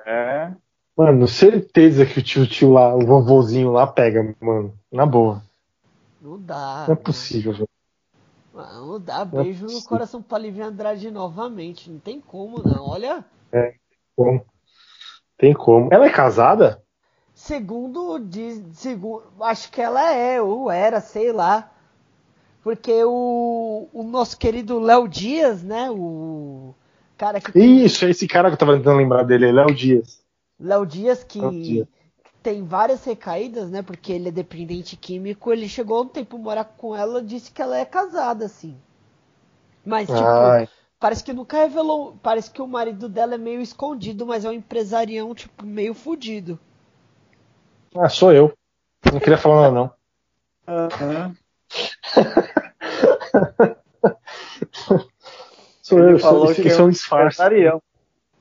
[0.06, 0.63] É.
[0.96, 4.72] Mano, certeza que o tio, tio lá, o vovozinho lá pega, mano.
[4.92, 5.42] Na boa.
[6.20, 6.84] Não dá.
[6.86, 7.68] Não é possível, velho.
[8.54, 9.24] Não, não dá.
[9.24, 9.88] Não é Beijo no possível.
[9.88, 11.90] coração pra Lívia Andrade novamente.
[11.90, 12.88] Não tem como, não.
[12.88, 13.24] Olha.
[14.14, 14.44] Como?
[15.36, 15.88] Tem como.
[15.92, 16.80] Ela é casada?
[17.34, 21.72] Segundo diz, segundo, acho que ela é ou era, sei lá.
[22.62, 26.72] Porque o, o nosso querido Léo Dias, né, o
[27.18, 30.23] cara que Isso, é esse cara que eu tava tentando lembrar dele, Léo Dias.
[30.58, 31.88] Léo Dias que Dias.
[32.42, 36.96] tem várias recaídas, né, porque ele é dependente químico, ele chegou um tempo morar com
[36.96, 38.76] ela, disse que ela é casada assim.
[39.84, 40.68] Mas tipo, Ai,
[41.00, 44.52] parece que nunca revelou, parece que o marido dela é meio escondido, mas é um
[44.52, 46.58] empresarião tipo meio fudido.
[47.96, 48.52] ah, sou eu.
[49.12, 49.94] Não queria falar nada, não.
[50.66, 51.36] Aham.
[55.80, 57.40] Sou Ele eu, falou sou, que isso é é um um disfarce.
[57.40, 57.82] empresarião.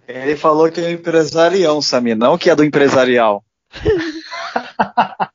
[0.08, 3.44] Ele falou que é um empresarião, Samir, não que é do empresarial.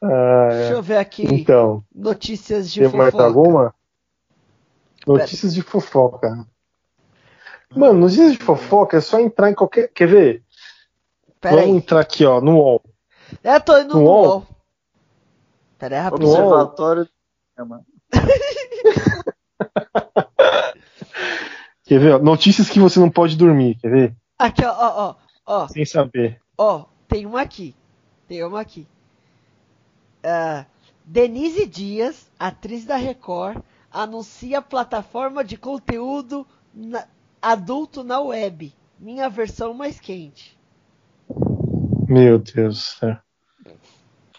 [0.00, 0.74] Ah, Deixa é.
[0.74, 3.24] eu ver aqui Então, notícias de tem mais fofoca.
[3.24, 3.74] alguma?
[5.06, 6.46] Notícias de fofoca.
[7.74, 9.88] Mano, notícias de fofoca é só entrar em qualquer.
[9.88, 10.42] Quer ver?
[11.40, 11.76] Pera Vamos aí.
[11.76, 12.82] entrar aqui, ó, no UOL.
[13.42, 14.24] É, tô indo no No UOL?
[14.28, 14.46] UOL.
[15.78, 16.30] Pera aí, rapidinho.
[16.30, 17.10] Observatório do
[17.56, 17.84] cinema.
[21.88, 22.14] Quer ver?
[22.14, 22.18] ó?
[22.18, 24.16] Notícias que você não pode dormir, quer ver?
[24.38, 25.14] Aqui, ó, ó,
[25.46, 26.38] ó, Sem saber.
[26.56, 27.74] ó, tem uma aqui.
[28.28, 28.86] Tem uma aqui.
[30.22, 30.66] Ah,
[31.04, 37.06] Denise Dias, atriz da Record, anuncia plataforma de conteúdo na-
[37.40, 38.72] adulto na web.
[39.00, 40.56] Minha versão mais quente.
[42.06, 43.16] Meu Deus do céu.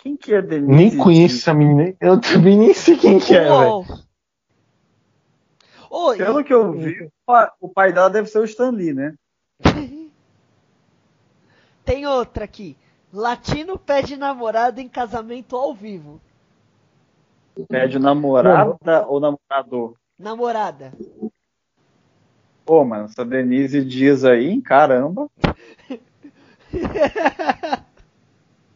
[0.03, 0.71] Quem que é Denise?
[0.71, 1.95] Nem conheço essa menina.
[1.99, 3.85] Eu também nem sei quem que é, velho.
[5.89, 8.91] Ô, Pelo que eu vi, o pa- o pai dela deve ser o Stan Lee,
[8.93, 9.13] né?
[11.85, 12.75] Tem outra aqui.
[13.13, 16.19] Latino pede namorada em casamento ao vivo.
[17.67, 19.95] Pede namorada ou namorador?
[20.17, 20.93] Namorada.
[22.65, 25.27] Pô, mano, essa Denise Dias aí, caramba.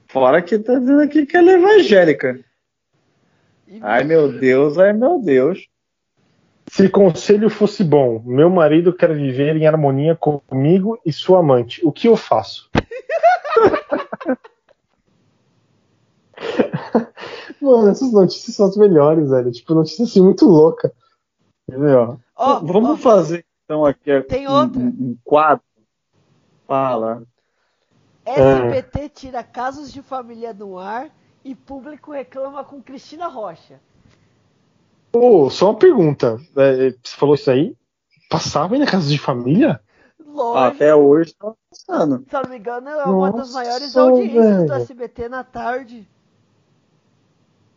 [0.10, 2.40] Fora que tá dizendo aqui que ela é evangélica.
[3.82, 5.68] Ai, meu Deus, ai, meu Deus.
[6.76, 11.86] Se conselho fosse bom, meu marido quer viver em harmonia comigo e sua amante.
[11.86, 12.68] O que eu faço?
[17.62, 19.52] Mano, essas notícias são as melhores, velho.
[19.52, 20.92] Tipo, notícia assim muito louca.
[21.72, 22.18] Ó?
[22.36, 24.80] Ó, Vamos ó, fazer então aqui Tem um, outra.
[24.80, 25.64] um- um quadro.
[26.68, 27.22] Fala.
[28.26, 31.12] SBT tira casos de família do ar
[31.46, 33.80] e público reclama com Cristina Rocha.
[35.16, 36.40] Ô, só uma pergunta.
[36.58, 37.76] É, você falou isso aí?
[38.30, 39.80] Passava aí na casa de família?
[40.26, 40.76] Lógico.
[40.76, 42.26] Até hoje tá passando.
[42.28, 44.74] Se eu não me engano, é uma das maiores audiências do velho.
[44.74, 46.08] SBT na tarde.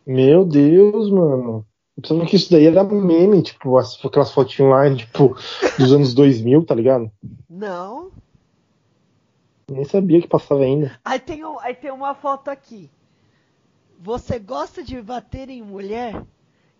[0.05, 1.65] Meu Deus, mano.
[1.95, 5.35] Eu pensava que isso daí era meme, tipo, as- aquelas fotinhas lá, tipo,
[5.77, 7.11] dos anos 2000, tá ligado?
[7.49, 8.11] Não.
[9.69, 10.97] Nem sabia que passava ainda.
[11.03, 12.89] Aí tem, aí tem uma foto aqui.
[13.99, 16.23] Você gosta de bater em mulher?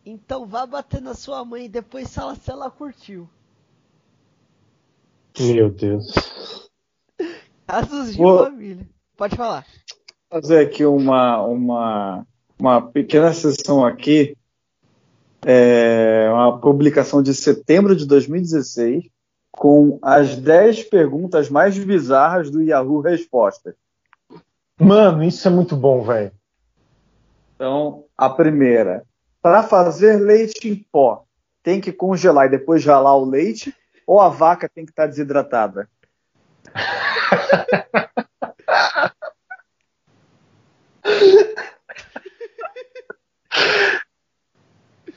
[0.10, 3.28] Então vá bater na sua mãe e depois fala se ela curtiu.
[5.38, 6.70] Meu Deus.
[7.68, 8.88] Casos de Vou- família.
[9.18, 9.66] Pode falar.
[10.30, 12.26] fazer aqui uma, uma,
[12.58, 14.38] uma pequena sessão aqui.
[15.46, 19.10] É uma publicação de setembro de 2016
[19.52, 23.76] com as 10 perguntas mais bizarras do Yahoo Respostas.
[24.80, 26.32] Mano, isso é muito bom, velho.
[27.56, 29.04] Então, a primeira.
[29.48, 31.24] Para fazer leite em pó,
[31.64, 33.74] tem que congelar e depois ralar o leite
[34.06, 35.88] ou a vaca tem que estar desidratada?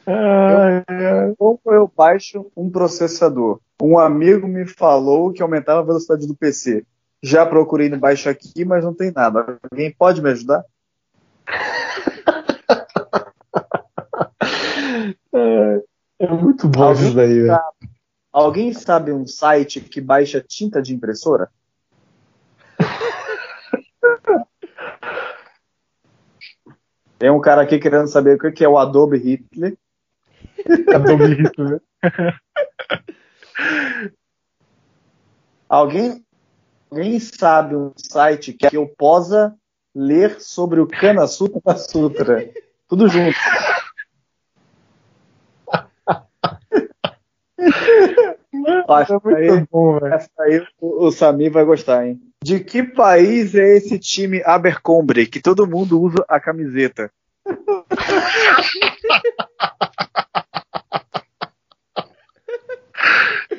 [0.07, 1.35] Ai, ai.
[1.37, 3.59] Como eu baixo um processador?
[3.83, 6.87] Um amigo me falou que aumentava a velocidade do PC.
[7.21, 9.59] Já procurei no baixo aqui, mas não tem nada.
[9.73, 10.65] Alguém pode me ajudar?
[15.33, 15.83] É,
[16.21, 17.59] é muito bom Alguém isso daí, velho.
[18.33, 21.51] Alguém sabe um site que baixa tinta de impressora?
[27.19, 29.77] Tem um cara aqui querendo saber o que é o Adobe Hitler.
[30.95, 31.83] Adobe Hitler.
[35.69, 36.25] Alguém,
[36.91, 39.55] alguém sabe um site que eu possa
[39.95, 42.51] ler sobre o Kana Sutra Sutra?
[42.89, 43.37] Tudo junto.
[48.89, 50.15] Acho é muito aí- bom, velho.
[50.15, 52.21] Essa aí o, o Samir vai gostar, hein?
[52.43, 57.11] De que país é esse time Abercrombie que todo mundo usa a camiseta?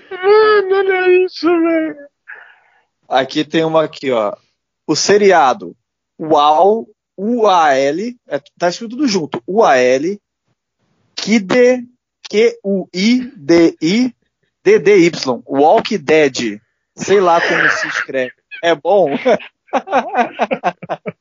[0.10, 1.96] Mano, olha isso, velho.
[3.08, 4.36] Aqui tem uma aqui, ó.
[4.88, 5.76] O seriado
[6.20, 7.70] UAL, UAL,
[8.28, 9.42] é, tá escrito tudo junto.
[9.48, 10.18] UAL,
[11.16, 11.88] KID,
[12.30, 14.16] Q-U-I-D-I,
[14.64, 15.42] D-D-Y.
[15.48, 16.62] Walk Dead.
[16.96, 18.34] Sei lá como se escreve.
[18.64, 19.10] É bom?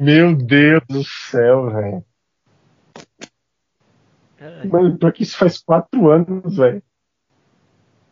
[0.00, 2.04] Meu Deus do céu, velho.
[4.70, 6.82] Mano, pior que isso faz quatro anos, velho.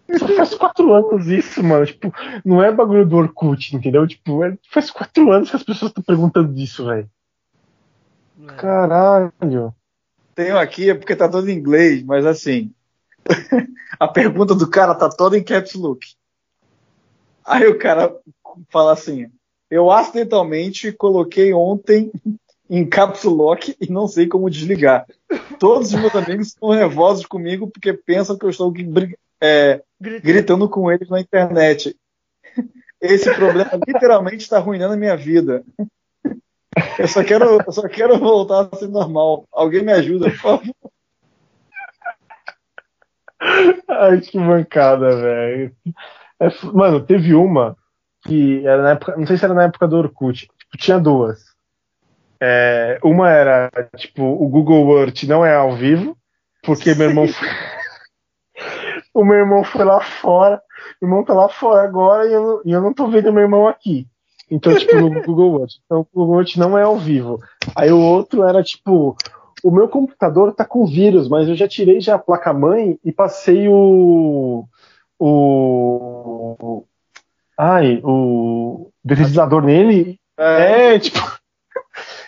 [0.09, 1.87] Isso faz quatro anos isso, mano.
[1.87, 2.13] Tipo,
[2.45, 4.07] não é bagulho do Orkut, entendeu?
[4.07, 7.11] Tipo, é- faz quatro anos que as pessoas estão perguntando disso, velho.
[8.49, 8.55] é.
[8.57, 9.33] Caralho.
[10.35, 12.73] Tenho aqui é porque tá todo em inglês, mas assim.
[13.99, 16.07] A pergunta do cara tá toda em caps look.
[17.45, 18.15] Aí o cara
[18.71, 19.31] fala assim:
[19.71, 22.11] Eu acidentalmente coloquei ontem
[22.69, 25.07] em caps lock e não sei como desligar.
[25.59, 28.73] Todos os meus amigos estão nervosos comigo porque pensam que eu estou
[29.41, 30.27] é, Grita.
[30.27, 31.97] gritando com eles na internet.
[33.01, 35.65] Esse problema literalmente está arruinando a minha vida.
[36.99, 39.45] Eu só quero, eu só quero voltar a ser normal.
[39.53, 40.75] Alguém me ajuda, por favor.
[43.89, 45.73] Ai, que mancada, velho.
[46.41, 47.77] É mano, teve uma
[48.25, 51.45] que era na época, não sei se era na época do Orkut, tipo, tinha duas.
[52.41, 56.17] É, uma era, tipo, o Google Earth não é ao vivo,
[56.63, 57.49] porque meu irmão foi...
[59.15, 60.61] o meu irmão foi lá fora,
[61.01, 63.43] meu irmão tá lá fora agora e eu, não- e eu não tô vendo meu
[63.43, 64.07] irmão aqui.
[64.51, 65.73] Então, tipo, no Google Earth.
[65.85, 67.41] Então, o Google Earth não é ao vivo.
[67.75, 69.17] Aí o outro era, tipo,
[69.63, 73.69] o meu computador tá com vírus, mas eu já tirei já a placa-mãe e passei
[73.69, 74.65] o.
[75.19, 76.85] O.
[77.57, 80.19] Ai, o deslizador nele.
[80.37, 81.19] É, tipo.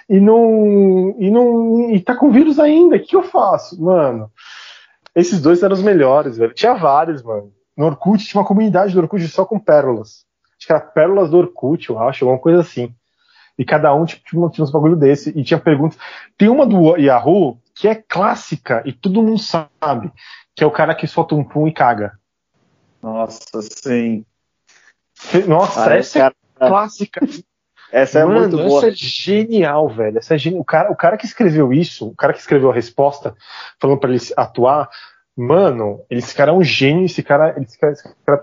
[0.07, 1.17] E não.
[1.19, 1.91] E não.
[1.91, 2.97] E tá com vírus ainda.
[2.97, 3.83] O que eu faço?
[3.83, 4.31] Mano.
[5.17, 6.53] Esses dois eram os melhores, velho.
[6.53, 7.51] Tinha vários, mano.
[7.75, 10.27] No Orkut, tinha uma comunidade do Orkut só com pérolas.
[10.59, 12.95] Acho que era pérolas do Orkut, eu acho, alguma coisa assim.
[13.59, 15.31] E cada um tipo, tinha, tinha uns bagulho desse.
[15.31, 15.99] E tinha perguntas.
[16.37, 20.13] Tem uma do Yahoo que é clássica e todo mundo sabe.
[20.55, 22.19] Que é o cara que solta um pum e caga.
[23.03, 24.25] Nossa, sim.
[25.47, 27.21] Nossa, essa cara, é clássica.
[27.93, 28.79] essa é Mano, muito boa.
[28.79, 30.19] essa é genial, velho.
[30.19, 30.59] Essa é geni...
[30.59, 33.35] o, cara, o cara que escreveu isso, o cara que escreveu a resposta,
[33.81, 34.89] falando pra ele atuar,
[35.37, 38.41] mano, esse cara é um gênio, esse cara, esse cara, esse cara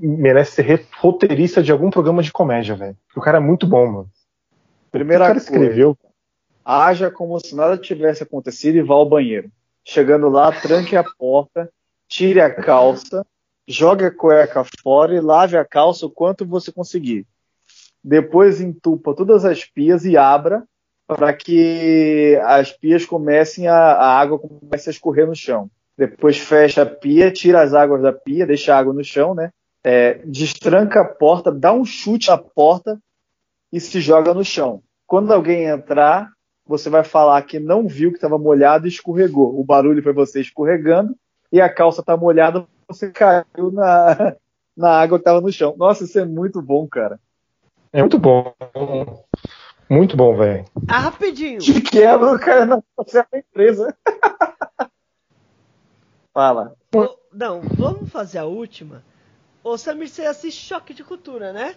[0.00, 2.96] merece ser roteirista de algum programa de comédia, velho.
[3.16, 4.10] O cara é muito bom, mano.
[4.90, 5.52] Primeira o cara coisa.
[5.52, 5.96] escreveu.
[6.64, 9.50] Haja como se nada tivesse acontecido e vá ao banheiro.
[9.84, 11.70] Chegando lá, tranque a porta,
[12.08, 13.24] tire a calça,
[13.66, 17.26] jogue a cueca fora e lave a calça o quanto você conseguir.
[18.02, 20.64] Depois entupa todas as pias e abra
[21.06, 25.68] para que as pias comecem a, a água comece a escorrer no chão.
[25.96, 29.50] Depois fecha a pia, tira as águas da pia, deixa a água no chão, né?
[29.82, 32.98] É, destranca a porta, dá um chute na porta
[33.72, 34.82] e se joga no chão.
[35.06, 36.30] Quando alguém entrar,
[36.66, 39.58] você vai falar que não viu que estava molhado e escorregou.
[39.58, 41.16] O barulho foi você escorregando
[41.52, 44.36] e a calça está molhada, você caiu na,
[44.76, 45.74] na água que estava no chão.
[45.76, 47.18] Nossa, isso é muito bom, cara.
[47.92, 48.54] É muito bom.
[49.88, 50.64] Muito bom, velho.
[50.86, 51.58] Ah, rapidinho.
[51.58, 53.96] De quebra, o cara não consegue a empresa.
[56.32, 56.76] Fala.
[57.32, 59.02] Não, vamos fazer a última.
[59.64, 61.74] Ô, Samir, você assiste Choque de Cultura, né?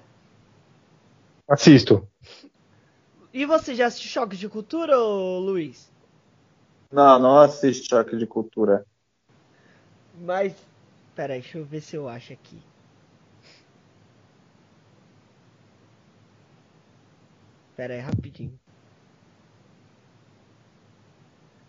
[1.53, 2.09] Assisto.
[3.31, 5.91] E você já assistiu Choque de Cultura, Luiz?
[6.91, 8.83] Não, não assiste choque de cultura.
[10.19, 10.55] Mas.
[11.15, 12.57] Peraí, deixa eu ver se eu acho aqui.
[17.77, 18.59] Pera aí, rapidinho.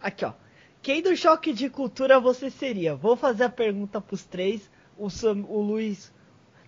[0.01, 0.33] Aqui, ó.
[0.81, 2.95] Quem do choque de cultura você seria?
[2.97, 4.71] Vou fazer a pergunta pros três.
[4.97, 6.11] O, Sam, o Luiz.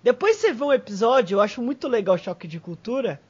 [0.07, 3.21] Depois você vê um episódio, eu acho muito legal o choque de cultura.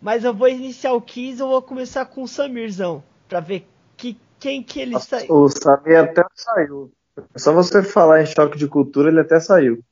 [0.00, 3.04] Mas eu vou iniciar o quiz, eu vou começar com o Samirzão.
[3.28, 5.26] Pra ver que, quem que ele sai.
[5.28, 6.90] O Samir até saiu.
[7.34, 9.84] É só você falar em choque de cultura, ele até saiu.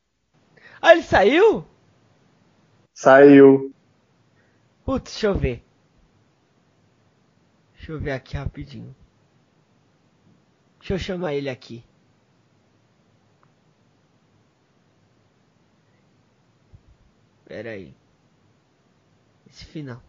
[0.80, 1.66] Ah, ele saiu?
[2.94, 3.70] Saiu.
[4.86, 5.62] Putz, deixa eu ver.
[7.74, 8.96] Deixa eu ver aqui rapidinho.
[10.78, 11.84] Deixa eu chamar ele aqui.
[17.44, 17.94] Pera aí.
[19.46, 20.02] Esse final.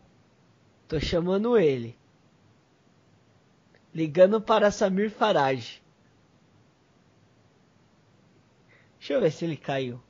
[0.88, 1.98] Tô chamando ele.
[3.94, 5.82] Ligando para Samir Farage.
[8.98, 10.02] Deixa eu ver se ele caiu.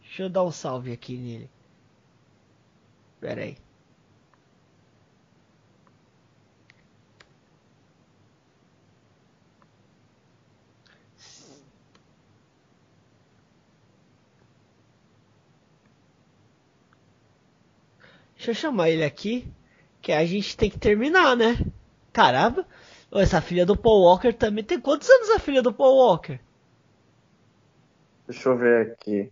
[0.00, 1.50] Deixa eu dar um salve aqui nele.
[3.20, 3.56] Pera aí.
[18.42, 19.46] Deixa eu chamar ele aqui,
[20.00, 21.56] que a gente tem que terminar, né?
[22.12, 22.66] Caramba,
[23.12, 26.40] essa filha do Paul Walker também tem quantos anos a filha do Paul Walker?
[28.26, 29.30] Deixa eu ver aqui.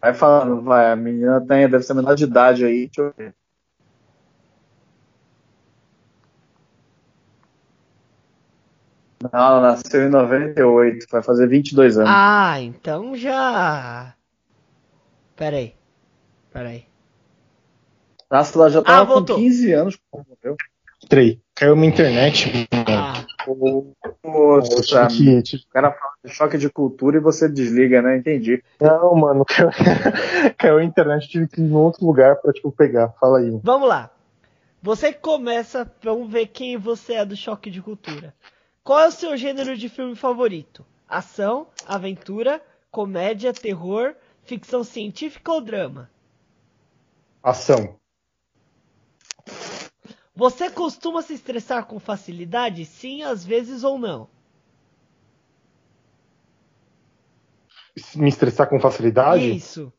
[0.00, 0.92] Vai falando, vai.
[0.92, 2.86] A menina tem, deve ser menor de idade aí.
[2.86, 3.34] Deixa eu ver.
[9.24, 12.12] Não, ela nasceu em 98, vai fazer 22 anos.
[12.14, 14.14] Ah, então já.
[15.34, 16.89] Pera aí.
[18.30, 19.36] Nossa, ela já tava com voltou.
[19.36, 20.56] 15 anos quando morreu.
[21.54, 22.68] Caiu minha internet.
[22.86, 23.24] Ah,
[24.22, 28.16] Poxa, Que, o cara fala de choque de cultura e você desliga, né?
[28.16, 28.62] Entendi.
[28.80, 29.70] não, mano, caiu,
[30.56, 33.08] caiu a internet, tive que ir em outro lugar pra, tipo, pegar.
[33.20, 33.58] Fala aí.
[33.62, 34.10] vamos lá.
[34.82, 38.34] Você que começa, vamos ver quem você é do choque de cultura.
[38.82, 40.86] Qual é o seu gênero de filme favorito?
[41.06, 46.08] Ação, aventura, comédia, terror, ficção científica ou drama?
[47.42, 47.99] Ação.
[50.40, 52.86] Você costuma se estressar com facilidade?
[52.86, 54.26] Sim, às vezes ou não?
[58.16, 59.54] Me estressar com facilidade?
[59.54, 59.92] Isso.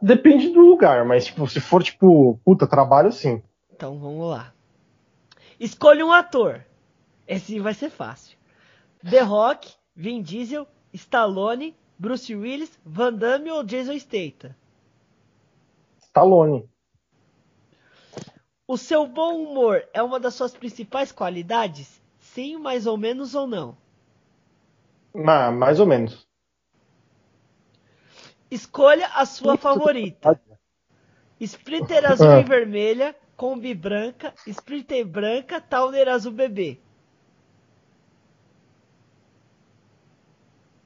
[0.00, 3.42] Depende do lugar, mas, tipo, se for, tipo, puta, trabalho, sim.
[3.70, 4.54] Então vamos lá.
[5.60, 6.64] Escolha um ator.
[7.28, 8.38] Esse vai ser fácil.
[9.04, 14.54] The Rock, Vin Diesel, Stallone, Bruce Willis, Van Damme ou Jason Statham?
[16.16, 16.66] Stallone.
[18.66, 22.00] O seu bom humor é uma das suas principais qualidades?
[22.18, 23.76] Sim, mais ou menos ou não?
[25.14, 26.26] Ma, mais ou menos.
[28.50, 30.40] Escolha a sua favorita.
[31.38, 32.40] Sprinter azul Ah.
[32.40, 36.80] e vermelha, Kombi branca, Sprinter branca, Towner azul bebê.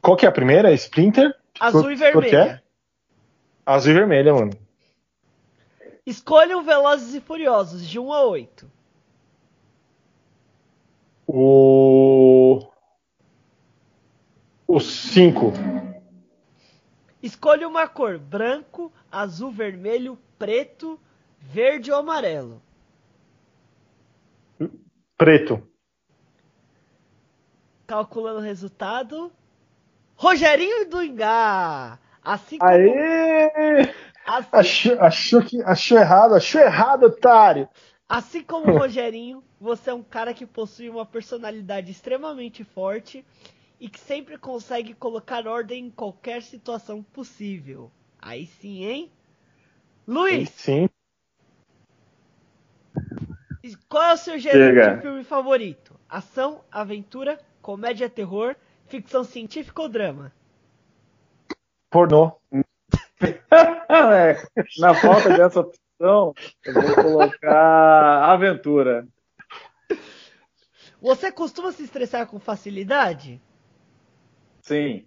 [0.02, 0.72] Qual que é a primeira?
[0.72, 1.32] Sprinter?
[1.60, 1.96] Azul e é?
[1.96, 2.64] vermelha.
[3.64, 4.69] Azul e vermelha, mano.
[6.10, 8.68] Escolha o Velozes e Furiosos de 1 a 8.
[11.24, 12.68] O.
[14.66, 15.52] O 5.
[17.22, 20.98] Escolha uma cor: branco, azul, vermelho, preto,
[21.38, 22.60] verde ou amarelo.
[25.16, 25.62] Preto.
[27.86, 29.30] Calculando o resultado.
[30.16, 32.00] Rogerinho do Ingá!
[32.22, 33.94] Assim como, Aê!
[34.24, 37.68] Assim, Achou, achou, que, achou errado, achou errado, otário.
[38.08, 43.24] assim como o Rogerinho, você é um cara que possui uma personalidade extremamente forte
[43.78, 47.90] e que sempre consegue colocar ordem em qualquer situação possível.
[48.18, 49.12] Aí sim, hein?
[50.06, 50.88] Luiz, Sim.
[53.88, 54.94] qual é o seu gênero Chega.
[54.96, 55.98] de filme favorito?
[56.08, 58.56] Ação, aventura, comédia, terror,
[58.86, 60.32] ficção científica ou drama?
[61.90, 62.40] Pornô.
[64.12, 64.42] É,
[64.78, 69.06] Na falta dessa opção, eu vou colocar aventura.
[71.00, 73.40] Você costuma se estressar com facilidade?
[74.62, 75.06] Sim.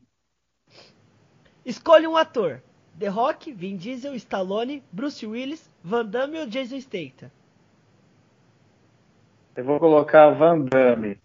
[1.65, 2.61] Escolha um ator.
[2.97, 7.31] The Rock, Vin Diesel, Stallone, Bruce Willis, Van Damme ou Jason Statham?
[9.55, 11.19] Eu vou colocar Van Damme.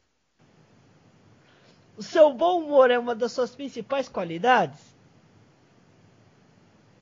[1.97, 4.79] O seu bom humor é uma das suas principais qualidades?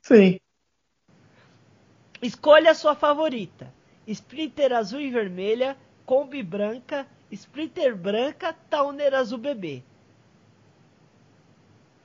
[0.03, 0.39] Sim.
[2.27, 3.73] Escolha a sua favorita.
[4.05, 9.85] Sprinter azul e vermelha, Kombi branca, Sprinter branca, Towner azul bebê.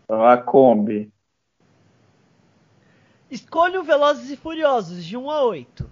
[0.07, 1.11] A Kombi.
[3.31, 5.89] Escolha o Velozes e Furiosos de 1 a 8.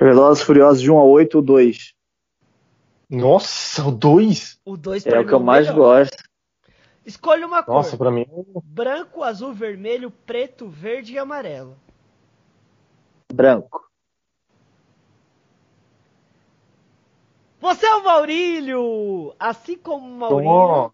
[0.00, 1.94] Velozes e Furiosos de 1 a 8, o 2.
[3.08, 4.58] Nossa, o 2?
[4.64, 6.24] O 2 É o que eu mais gosto.
[7.06, 7.74] Escolha uma cor.
[7.74, 8.26] Nossa, pra mim.
[8.64, 11.83] Branco, azul, vermelho, preto, verde e amarelo.
[13.32, 13.84] Branco.
[17.60, 19.34] Você é o Maurílio!
[19.38, 20.92] Assim como o Maurílio,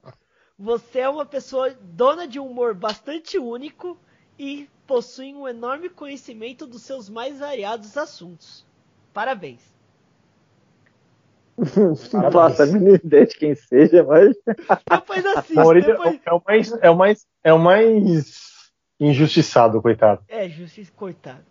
[0.57, 3.99] você é uma pessoa dona de um humor bastante único
[4.39, 8.65] e possui um enorme conhecimento dos seus mais variados assuntos.
[9.13, 9.63] Parabéns!
[11.59, 14.35] Não faço a mínima ideia de quem seja, mas.
[14.89, 16.21] Depois assiste, Maurício depois...
[16.25, 20.23] é o mais, é o mais, é o mais injustiçado, coitado.
[20.29, 21.45] É, justiça, coitado.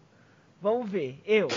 [0.61, 1.47] Vamos ver, eu.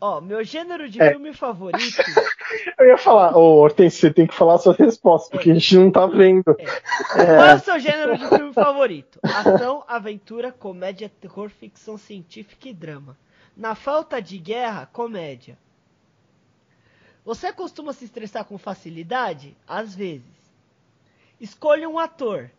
[0.00, 1.10] Ó, meu gênero de É.
[1.10, 1.78] filme favorito.
[2.78, 5.76] Eu ia falar, ô Hortense, você tem que falar a sua resposta, porque a gente
[5.76, 6.42] não tá vendo.
[6.44, 9.18] Qual é o seu gênero de filme favorito?
[9.22, 13.16] Ação, aventura, comédia, terror, ficção científica e drama.
[13.56, 15.56] Na falta de guerra, comédia.
[17.24, 19.56] Você costuma se estressar com facilidade?
[19.66, 20.26] Às vezes.
[21.40, 22.50] Escolha um ator.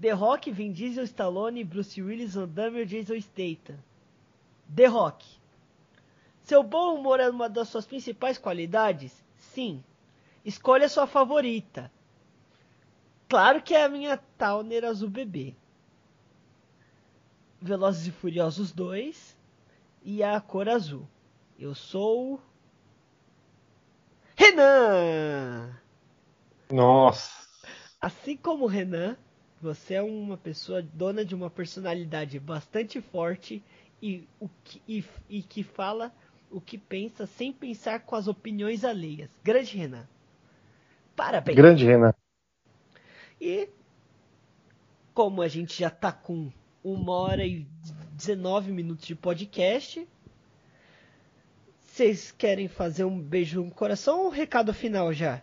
[0.00, 3.78] The Rock, Vin Diesel, Stallone, Bruce Willis, Van Damme ou Jason Statham?
[4.74, 5.24] The Rock.
[6.42, 9.24] Seu bom humor é uma das suas principais qualidades?
[9.36, 9.82] Sim.
[10.44, 11.90] Escolha sua favorita.
[13.28, 15.54] Claro que é a minha Towner Azul Bebê.
[17.60, 19.36] Velozes e Furiosos 2
[20.04, 21.08] e a cor azul.
[21.58, 22.40] Eu sou
[24.36, 25.74] Renan.
[26.70, 27.46] Nossa.
[28.00, 29.16] Assim como Renan,
[29.60, 33.62] você é uma pessoa dona de uma personalidade bastante forte
[34.02, 36.12] e, o que, e, e que fala
[36.50, 39.30] o que pensa sem pensar com as opiniões alheias.
[39.42, 40.06] Grande Renan.
[41.14, 41.56] Parabéns.
[41.56, 42.14] Grande Renan.
[43.40, 43.68] E
[45.12, 46.52] como a gente já tá com
[46.84, 47.66] uma hora e
[48.12, 50.06] 19 minutos de podcast,
[51.80, 55.42] vocês querem fazer um beijo no coração ou um recado final já?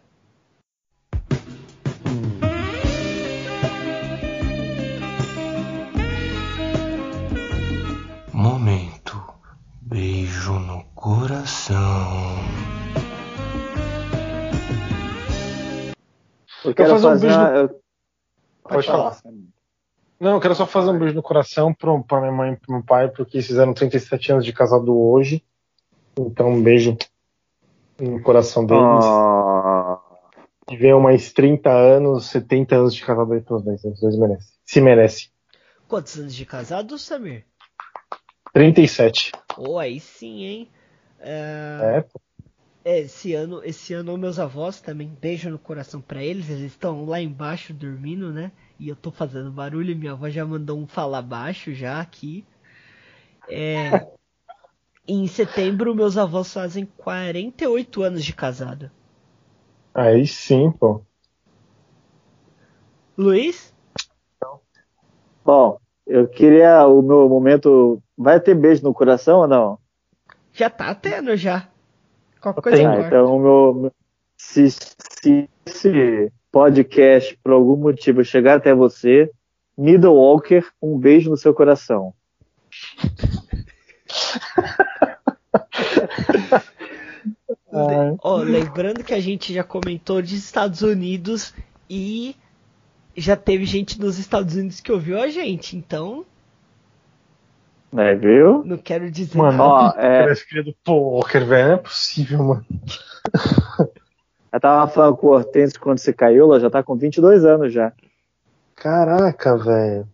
[11.04, 12.46] Coração.
[16.64, 17.28] Eu quero fazer um fazer.
[17.28, 17.80] beijo uma- no- eu-
[18.64, 19.18] Pode falar.
[20.18, 22.72] Não, eu quero só fazer um beijo no coração pro, pra minha mãe e pro
[22.72, 25.44] meu pai, porque eles fizeram 37 anos de casado hoje.
[26.18, 26.98] Então, um beijo
[28.00, 28.82] no coração deles.
[29.04, 30.00] Ah,
[30.72, 33.84] E venham mais 30 anos, 70 anos de casado aí pros dois.
[33.84, 34.54] Os dois merecem.
[34.64, 35.30] Se merece.
[35.90, 37.46] Quantos anos de casado, Samir?
[38.54, 39.34] 37.
[39.58, 40.72] Oh, aí sim, hein?
[41.24, 42.22] É, É, pô.
[42.86, 46.50] é, esse ano, esse ano meus avós também beijo no coração pra eles.
[46.50, 48.52] Eles estão lá embaixo dormindo, né?
[48.80, 49.91] E eu tô fazendo barulho.
[49.91, 52.45] e Minha avó já mandou um falar baixo já aqui.
[53.50, 54.06] É,
[55.08, 58.91] em setembro meus avós fazem 48 anos de casado.
[59.94, 61.04] Aí sim, pô.
[63.18, 63.74] Luiz?
[65.45, 68.02] Bom, eu queria o meu momento.
[68.18, 69.80] Vai ter beijo no coração ou não?
[70.54, 71.68] Já tá tendo já.
[72.40, 72.86] Qualquer Tem.
[72.86, 73.08] coisa corta.
[73.08, 73.92] então o meu.
[74.38, 79.32] Se, se esse podcast, por algum motivo, chegar até você,
[79.78, 82.14] Middle Walker, um beijo no seu coração.
[88.22, 91.54] Ó, lembrando que a gente já comentou de Estados Unidos
[91.90, 92.36] e
[93.16, 96.26] já teve gente nos Estados Unidos que ouviu a gente, então
[97.94, 98.64] Né, viu?
[98.65, 99.95] não quero dizer Mano, nada.
[99.98, 101.68] Ó, é, filha do poker, velho.
[101.68, 102.65] Não é possível, mano.
[104.52, 107.72] eu tava falando com o Hortense quando você caiu, ela já tá com 22 anos
[107.72, 107.94] já.
[108.76, 110.07] Caraca, velho.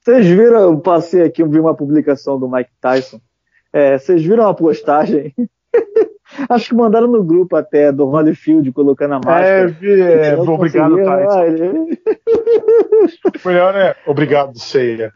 [0.00, 3.20] Vocês viram, eu passei aqui, eu vi uma publicação do Mike Tyson.
[3.72, 5.32] É, vocês viram a postagem?
[6.48, 9.68] Acho que mandaram no grupo até do Holyfield colocando a É, máscara.
[9.68, 11.38] vi, é, obrigado, Tyson.
[11.38, 11.98] ah, ele-
[13.44, 15.12] O melhor é obrigado, Ceia.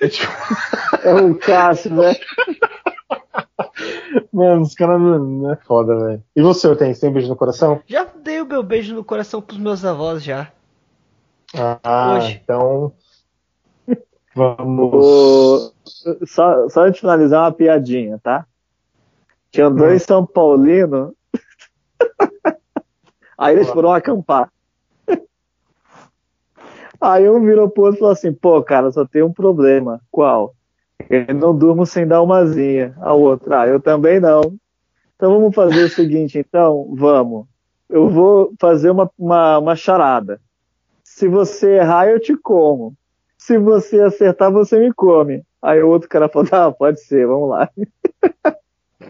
[0.00, 0.32] É tipo,
[1.02, 2.14] É o Cássio, né?
[4.32, 6.22] mano, os caras não, não é foda, velho.
[6.34, 7.80] E você, Hortense, tem um beijo no coração?
[7.86, 10.50] Já dei o meu beijo no coração pros meus avós já.
[11.54, 12.40] Ah, Hoje.
[12.42, 12.92] então.
[14.34, 14.92] Vamos.
[14.94, 15.72] O-
[16.26, 18.46] Só, só de finalizar uma piadinha, tá?
[19.50, 21.12] Tinham dois São Paulinos.
[23.38, 24.50] Aí eles foram acampar.
[27.00, 30.00] Aí um virou pro outro e falou assim: pô, cara, só tem um problema.
[30.10, 30.54] Qual?
[31.10, 32.94] Eu não durmo sem dar umazinha.
[33.00, 34.56] A outra, ah, eu também não.
[35.14, 37.46] Então vamos fazer o seguinte, então, vamos.
[37.88, 40.40] Eu vou fazer uma, uma, uma charada.
[41.04, 42.94] Se você errar, eu te como.
[43.38, 45.42] Se você acertar, você me come.
[45.62, 47.70] Aí o outro cara falou, ah, pode ser, vamos lá.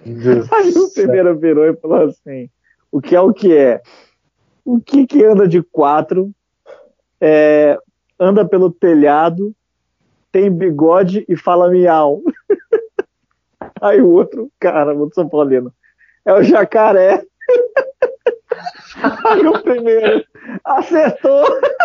[0.05, 2.49] Deus Aí o primeiro virou e falou assim,
[2.93, 3.81] o que é o que é?
[4.65, 6.31] O que que anda de quatro,
[7.21, 7.79] é,
[8.19, 9.55] anda pelo telhado,
[10.31, 12.23] tem bigode e fala miau?
[13.81, 15.73] Aí o outro, cara, muito São Paulino,
[16.25, 17.23] é o jacaré.
[19.25, 20.25] Aí o primeiro
[20.65, 21.45] acertou.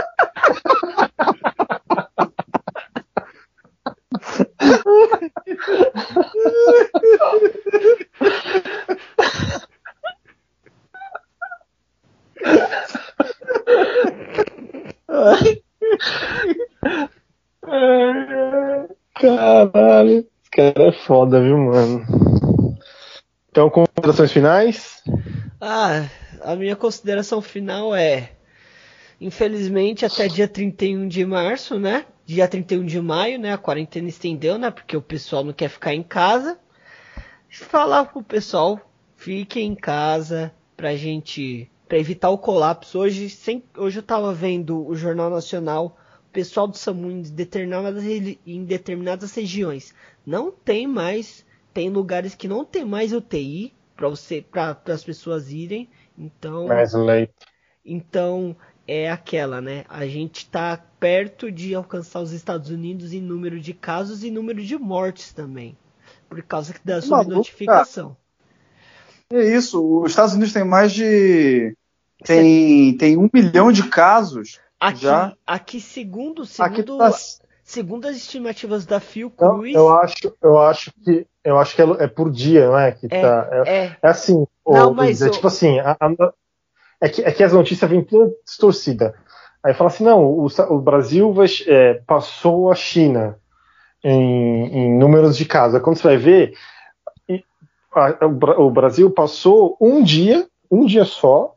[19.22, 20.92] Caralho, esse cara é
[21.22, 22.04] foda, viu, mano?
[23.50, 25.04] Então, considerações finais?
[25.60, 26.08] Ah,
[26.42, 28.32] a minha consideração final é.
[29.20, 32.06] Infelizmente, até dia 31 de março, né?
[32.26, 33.54] Dia 31 de maio, né?
[33.54, 34.72] A quarentena estendeu, né?
[34.72, 36.58] Porque o pessoal não quer ficar em casa.
[37.52, 38.80] Falar pro pessoal,
[39.16, 41.70] fiquem em casa pra gente.
[41.88, 42.98] pra evitar o colapso.
[42.98, 45.96] Hoje, sem, hoje eu tava vendo o Jornal Nacional.
[46.32, 49.94] Pessoal do SAMU em determinadas, em determinadas regiões
[50.26, 51.46] não tem mais.
[51.74, 55.90] Tem lugares que não tem mais UTI para você para as pessoas irem.
[56.18, 57.34] Então, Mais leite.
[57.86, 58.56] então
[58.88, 59.86] é aquela, né?
[59.88, 64.62] A gente está perto de alcançar os Estados Unidos em número de casos e número
[64.64, 65.78] de mortes também,
[66.28, 68.18] por causa da subnotificação.
[69.32, 71.76] É isso, os Estados Unidos tem mais de.
[72.26, 74.60] Tem, tem um milhão de casos.
[74.82, 75.34] Aqui, Já?
[75.46, 77.12] aqui segundo, Aqui segundo, tá.
[77.64, 81.86] segundo as estimativas da Então, Fiocruz, eu acho, eu acho que eu acho que é,
[82.00, 82.92] é por dia, não é?
[82.92, 86.34] Que é, tá, é, é, é assim, Não, é tipo assim, a- a-
[87.02, 89.16] é, que, é que as notícias vêm toda distorcida.
[89.64, 93.38] Aí fala assim, não, o, o Brasil vai- é, passou a China
[94.04, 95.82] em, em números de casos.
[95.82, 96.54] Quando você vai ver,
[97.94, 98.26] a-
[98.60, 101.54] o Brasil passou um dia, um dia só,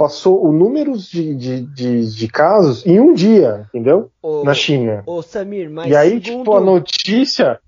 [0.00, 4.10] passou o número de, de, de, de casos em um dia, entendeu?
[4.22, 5.02] o, Na China.
[5.06, 7.60] o Samir, mas e aí, segundo, tipo, a notícia,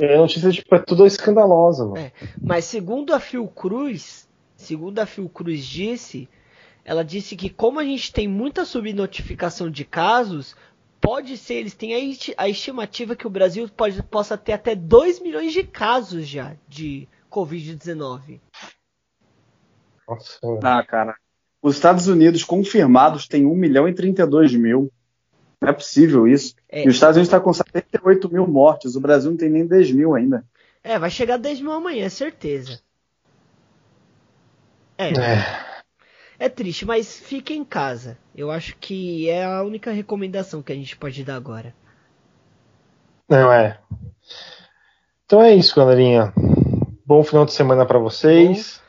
[0.00, 1.98] é, a notícia tipo, é tudo escandalosa, mano.
[1.98, 2.12] É.
[2.40, 6.28] Mas segundo a Fiocruz, segundo a Fiocruz disse,
[6.84, 10.54] ela disse que como a gente tem muita subnotificação de casos,
[11.00, 14.76] pode ser, eles têm a, esti- a estimativa que o Brasil pode, possa ter até
[14.76, 18.38] 2 milhões de casos já de Covid-19.
[20.06, 21.16] Nossa, Ah, cara.
[21.64, 24.92] Os Estados Unidos confirmados tem 1 milhão e 32 mil.
[25.58, 26.54] Não é possível isso.
[26.68, 26.84] É.
[26.84, 28.94] E os Estados Unidos está com 78 mil mortes.
[28.96, 30.44] O Brasil não tem nem 10 mil ainda.
[30.82, 32.80] É, vai chegar a 10 mil amanhã, certeza.
[34.98, 35.44] É, É.
[36.38, 38.18] é triste, mas fique em casa.
[38.36, 41.74] Eu acho que é a única recomendação que a gente pode dar agora.
[43.26, 43.80] Não é.
[45.24, 46.30] Então é isso, galerinha.
[47.06, 48.83] Bom final de semana pra vocês.